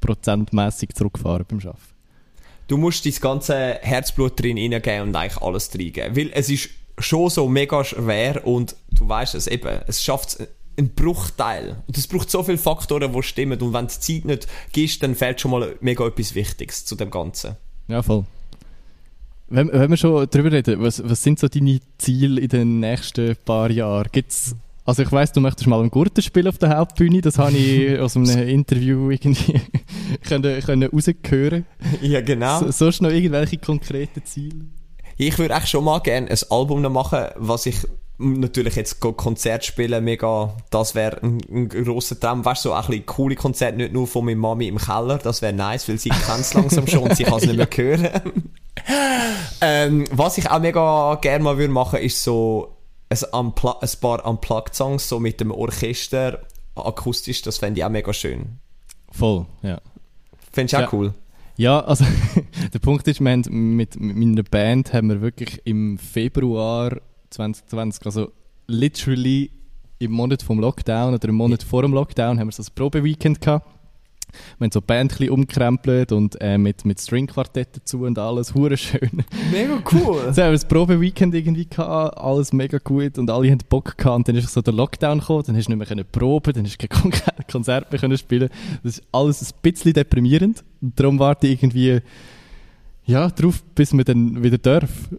[0.00, 1.94] prozentmäßig zurückfahren beim Schaffen.
[2.68, 6.16] du musst dein ganze Herzblut drin reingeben und eigentlich alles reingeben.
[6.16, 10.38] Weil es ist schon so mega schwer und du weißt es eben, es schafft
[10.78, 11.76] einen Bruchteil.
[11.86, 13.60] Und es braucht so viele Faktoren, die stimmen.
[13.60, 17.10] Und wenn die Zeit nicht gibst, dann fehlt schon mal mega etwas Wichtiges zu dem
[17.10, 17.56] Ganzen.
[17.88, 18.24] Ja, voll.
[19.48, 23.36] Wenn, wenn wir schon drüber reden, was, was sind so deine Ziele in den nächsten
[23.44, 24.08] paar Jahren?
[24.10, 27.56] Gibt's, also ich weiss, du möchtest mal einen Gurten spielen auf der Hauptbühne, das habe
[27.56, 29.60] ich aus einem Interview irgendwie
[30.28, 31.64] können, können rausgehören.
[32.02, 32.58] Ja, genau.
[32.58, 34.66] So, sonst noch irgendwelche konkreten Ziele?
[35.16, 37.76] Ich würde echt schon mal gerne ein Album noch machen, was ich
[38.18, 42.44] natürlich jetzt Konzert spielen, mega, das wäre ein, ein grosser Traum.
[42.44, 45.42] Weißt du, so ein bisschen coole Konzerte, nicht nur von meiner Mami im Keller, das
[45.42, 48.10] wäre nice, weil sie kennt es langsam schon und sie kann es nicht mehr hören.
[49.60, 52.76] ähm, was ich auch mega gerne mal würde machen, ist so
[53.10, 56.40] ein, Unplu- ein paar Unplugged-Songs, so mit dem Orchester,
[56.74, 58.58] akustisch, das fände ich auch mega schön.
[59.12, 59.80] Voll, ja.
[60.52, 60.88] Fändest du auch Ja.
[60.92, 61.14] cool?
[61.56, 62.04] Ja, also
[62.74, 68.32] der Punkt ist, wir haben mit, meiner Band haben wir wirklich im Februar 2020, also
[68.66, 69.50] literally
[69.98, 73.40] im Monat vom Lockdown oder im Monat vor dem Lockdown, haben wir so ein Probeweekend
[73.40, 73.66] gehabt.
[74.58, 78.76] Wir haben so Band ein umkrempelt und äh, mit, mit Stringquartett dazu und alles, hure
[78.76, 79.24] schön.
[79.50, 80.20] Mega cool.
[80.32, 84.16] So haben wir das Probeweekend irgendwie gehabt, alles mega gut und alle hatten Bock gehabt
[84.16, 86.64] und dann ist so der Lockdown gekommen, dann hast du nicht mehr können proben, dann
[86.64, 87.12] hast du kein Kon
[87.50, 88.50] Konzert mehr können spielen.
[88.82, 90.62] Das ist alles ein bisschen deprimierend
[90.94, 92.00] darum warte ich irgendwie
[93.04, 95.18] ja, drauf, bis wir dann wieder dürfen.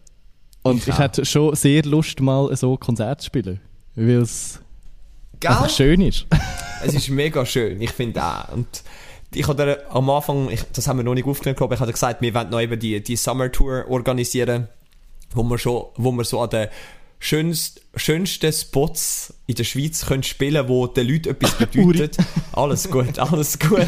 [0.62, 3.60] Und Ich ich, hätte schon sehr Lust, mal so Konzert zu spielen,
[3.96, 4.60] weil es
[5.46, 6.26] einfach schön ist.
[6.80, 8.50] Es ist mega schön, ich finde auch.
[8.50, 8.84] Und
[9.34, 12.22] ich hatte am Anfang, ich, das haben wir noch nicht aufgenommen, glaube ich, hatte gesagt,
[12.22, 14.68] wir wollen noch eben die, die Summer Tour organisieren,
[15.34, 16.68] wo wir schon, wo wir so an den
[17.20, 22.18] schönst, schönsten Spots in der Schweiz können spielen, wo den Leuten etwas bedeutet.
[22.54, 23.88] alles gut, alles gut.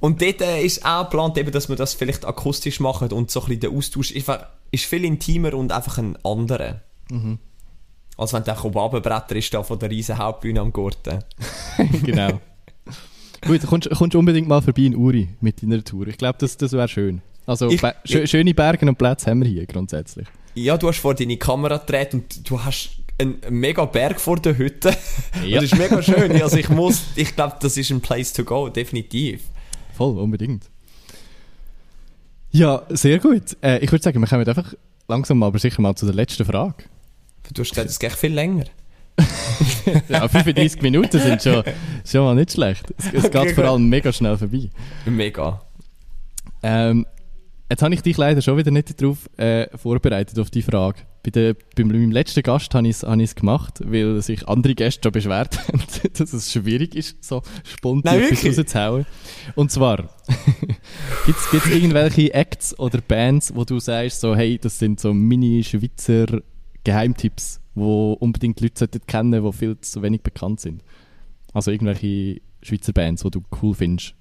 [0.00, 3.40] Und dort äh, ist auch geplant, eben, dass wir das vielleicht akustisch machen und so
[3.40, 4.30] ein bisschen der Austausch ist,
[4.70, 6.80] ist viel intimer und einfach ein anderer.
[8.16, 11.18] Als wenn der Runterbretter ist da von der riesen Hauptbühne am Gurten.
[12.02, 12.40] genau.
[13.46, 16.06] Gut, kommst, kommst unbedingt mal vorbei in Uri mit deiner Tour.
[16.08, 17.20] Ich glaube, das, das wäre schön.
[17.44, 20.26] Also Ich- schö- schöne Berge und Plätze haben wir hier grundsätzlich.
[20.56, 24.56] Ja, du hast vor deine Kamera gedreht und du hast einen mega Berg vor der
[24.56, 24.96] Hütte.
[25.44, 25.60] Ja.
[25.60, 26.42] Das ist mega schön.
[26.42, 29.42] Also ich muss, ich glaube, das ist ein Place to go, definitiv.
[29.94, 30.64] Voll, unbedingt.
[32.50, 33.56] Ja, sehr gut.
[33.62, 34.72] Äh, ich würde sagen, wir kommen einfach
[35.08, 36.84] langsam aber sicher mal zu der letzten Frage.
[37.52, 38.64] Du hast gesagt, es geht viel länger.
[40.08, 41.62] Ja, 35 Minuten sind schon,
[42.04, 42.92] schon mal nicht schlecht.
[42.98, 44.68] Es, es geht vor allem mega schnell vorbei.
[45.04, 45.62] Mega.
[46.62, 47.06] Ähm,
[47.70, 51.00] jetzt habe ich dich leider schon wieder nicht darauf äh, vorbereitet, auf die Frage.
[51.22, 55.12] Bei, der, bei meinem letzten Gast habe ich es gemacht, weil sich andere Gäste schon
[55.12, 55.82] beschwert haben,
[56.16, 59.06] dass es schwierig ist, so spontan Nein, etwas rauszuhauen.
[59.56, 59.96] Und zwar,
[61.26, 66.42] gibt es irgendwelche Acts oder Bands, wo du sagst, so, hey, das sind so Mini-Schweizer
[66.84, 70.84] Geheimtipps, wo unbedingt Leute sollten kennen, die viel zu wenig bekannt sind?
[71.52, 74.14] Also irgendwelche Schweizer Bands, die du cool findest.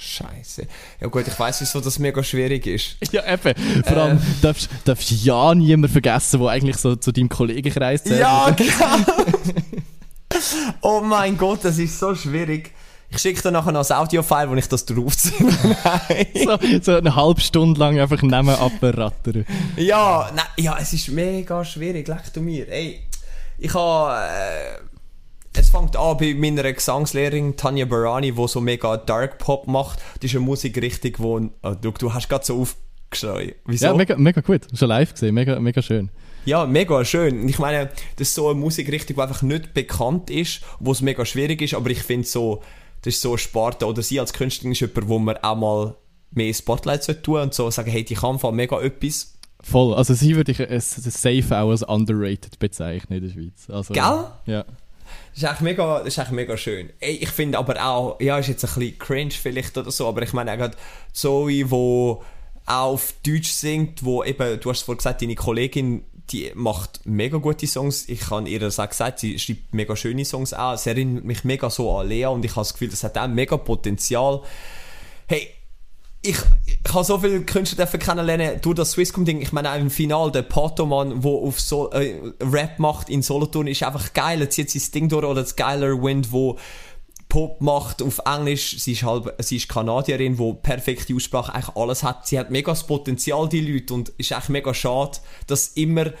[0.00, 0.66] Scheiße.
[1.00, 2.96] Ja gut, ich weiß, wieso das mega schwierig ist.
[3.12, 3.54] Ja, eben.
[3.84, 8.20] Vor allem darfst, darfst ja niemand vergessen, der eigentlich so zu deinem Kollegenkreis zählt.
[8.20, 9.28] Ja, genau.
[10.82, 12.70] oh mein Gott, das ist so schwierig.
[13.10, 15.48] Ich schicke dir nachher noch ein Audio-File, wo ich das draufziehe.
[16.44, 19.46] So, so eine halbe Stunde lang einfach nehmen abrattern.
[19.76, 22.68] Ja, nein, ja, es ist mega schwierig, leck du mir.
[22.68, 23.00] Ey,
[23.58, 24.87] ich habe, äh,
[25.58, 29.98] es fängt an bei meiner Gesangslehrerin Tanja Barani, die so mega Dark Pop macht.
[30.20, 33.54] Das ist eine Musikrichtung, wo, oh, du, du hast gerade so aufgeschrien.
[33.66, 33.86] Wieso?
[33.86, 34.62] Ja, mega, mega gut.
[34.72, 36.10] Schon live gesehen, mega, mega schön.
[36.44, 37.48] Ja, mega schön.
[37.48, 41.24] Ich meine, das ist so eine Musikrichtung, die einfach nicht bekannt ist, wo es mega
[41.24, 42.62] schwierig ist, aber ich finde so,
[43.02, 45.96] das ist so eine Sparte, oder sie als Künstlerin ist jemand, wo man auch mal
[46.30, 49.34] mehr Spotlight sollte tun und so sagen, hey, die kann von mega etwas.
[49.60, 49.92] Voll.
[49.94, 53.68] Also sie würde ich äh, safe auch als underrated bezeichnen in der Schweiz.
[53.68, 54.24] Also, Gell?
[54.46, 54.64] Ja.
[55.38, 56.90] Das ist eigentlich mega, ist eigentlich mega schön.
[56.98, 60.32] Ich finde aber auch, ja, ist jetzt ein bisschen cringe vielleicht oder so, aber ich
[60.32, 60.76] meine auch gerade
[61.12, 62.20] Zoe, auch
[62.66, 67.68] auf Deutsch singt, wo eben, du hast vorhin gesagt, deine Kollegin, die macht mega gute
[67.68, 68.08] Songs.
[68.08, 70.76] Ich habe ihr das auch gesagt, sie schreibt mega schöne Songs auch.
[70.76, 73.28] Sie erinnert mich mega so an Lea und ich habe das Gefühl, das hat auch
[73.28, 74.42] mega Potenzial.
[75.28, 75.54] Hey,
[76.22, 79.40] ich, ich habe so viele Künstler dürfen kennenlernen durch das Swisscom-Ding.
[79.40, 83.68] Ich meine, auch im Finale, der Patoman, der auf so, äh, Rap macht in Solothurn,
[83.68, 84.40] ist einfach geil.
[84.40, 85.24] Er zieht sein Ding durch.
[85.24, 86.58] Oder das Geiler Wind, wo
[87.28, 88.78] Pop macht auf Englisch.
[88.80, 92.26] Sie ist halb, sie ist Kanadierin, die perfekte Aussprache eigentlich alles hat.
[92.26, 93.94] Sie hat mega das Potenzial, die Leute.
[93.94, 96.12] Und ist echt mega schade, dass immer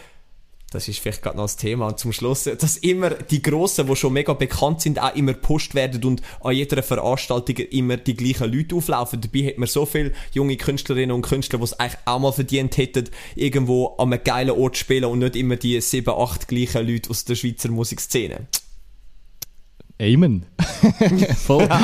[0.70, 4.12] das ist vielleicht gerade noch das Thema zum Schluss, dass immer die Grossen, die schon
[4.12, 8.74] mega bekannt sind, auch immer gepusht werden und an jeder Veranstaltung immer die gleichen Leute
[8.76, 9.20] auflaufen.
[9.20, 12.76] Dabei hat man so viele junge Künstlerinnen und Künstler, die es eigentlich auch mal verdient
[12.76, 16.86] hätten, irgendwo an einem geilen Ort zu spielen und nicht immer die sieben, acht gleichen
[16.86, 18.46] Leute aus der Schweizer Musikszene.
[20.00, 20.44] Amen.
[21.36, 21.66] Voll.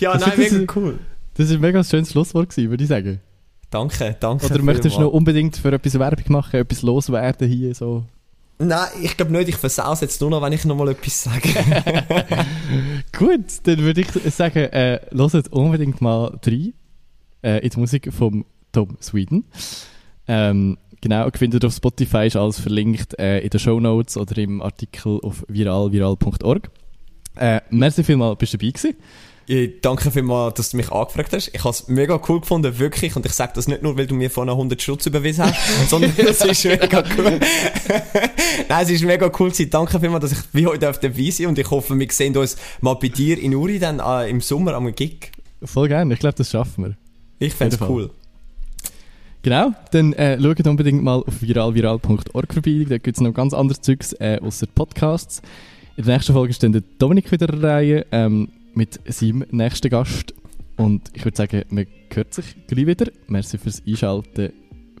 [0.00, 0.98] Ja, Das nein, ist- das mega ist- cool.
[1.34, 3.20] Das war ein mega schönes Schlusswort, gewesen, würde ich sagen.
[3.70, 4.46] Danke, danke.
[4.46, 8.04] Oder möchtest du noch unbedingt für etwas Werbung machen, etwas loswerden hier so?
[8.58, 11.48] Nein, ich glaube nicht, ich versaus jetzt nur noch, wenn ich noch mal etwas sage.
[13.12, 16.72] Gut, dann würde ich sagen, äh, hört unbedingt mal rein
[17.42, 19.44] äh, in die Musik von Tom Sweden.
[20.26, 24.62] Ähm, genau, findet auf Spotify, ist alles verlinkt äh, in den Show Notes oder im
[24.62, 26.70] Artikel auf viralviral.org.
[27.36, 28.96] Äh, merci vielmals, bist du dabei gewesen.
[29.48, 31.52] Ich danke vielmals, dass du mich angefragt hast.
[31.54, 33.14] Ich habe es mega cool gefunden, wirklich.
[33.14, 36.12] Und ich sage das nicht nur, weil du mir vorhin 100 Stutz überwiesen hast, sondern
[36.16, 37.38] es ist mega cool.
[38.68, 39.70] Nein, es ist mega cool gewesen.
[39.70, 42.56] Danke vielmals, dass ich wie heute auf dabei sein und ich hoffe, wir sehen uns
[42.80, 45.30] mal bei dir in Uri dann äh, im Sommer am Gig.
[45.62, 46.96] Voll gerne, ich glaube, das schaffen wir.
[47.38, 48.10] Ich fände es cool.
[49.42, 52.84] Genau, dann äh, schaut unbedingt mal auf viralviral.org vorbei.
[52.88, 55.40] Da gibt es noch ganz anderes Zeugs äh, außer Podcasts.
[55.96, 60.34] In der nächsten Folge ist dann der Dominik wieder Reihe ähm, mit seinem nächsten Gast.
[60.76, 63.10] Und ich würde sagen, man hört sich gleich wieder.
[63.28, 64.52] Merci fürs Einschalten.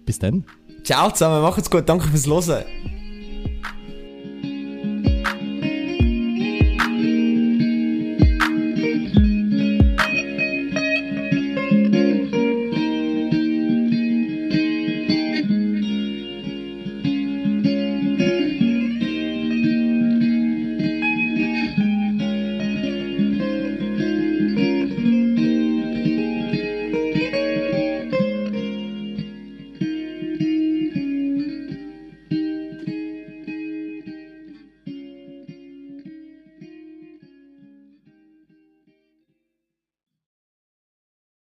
[0.04, 0.44] Bis dann.
[0.82, 2.64] Ciao zusammen, macht's gut, danke fürs Hören.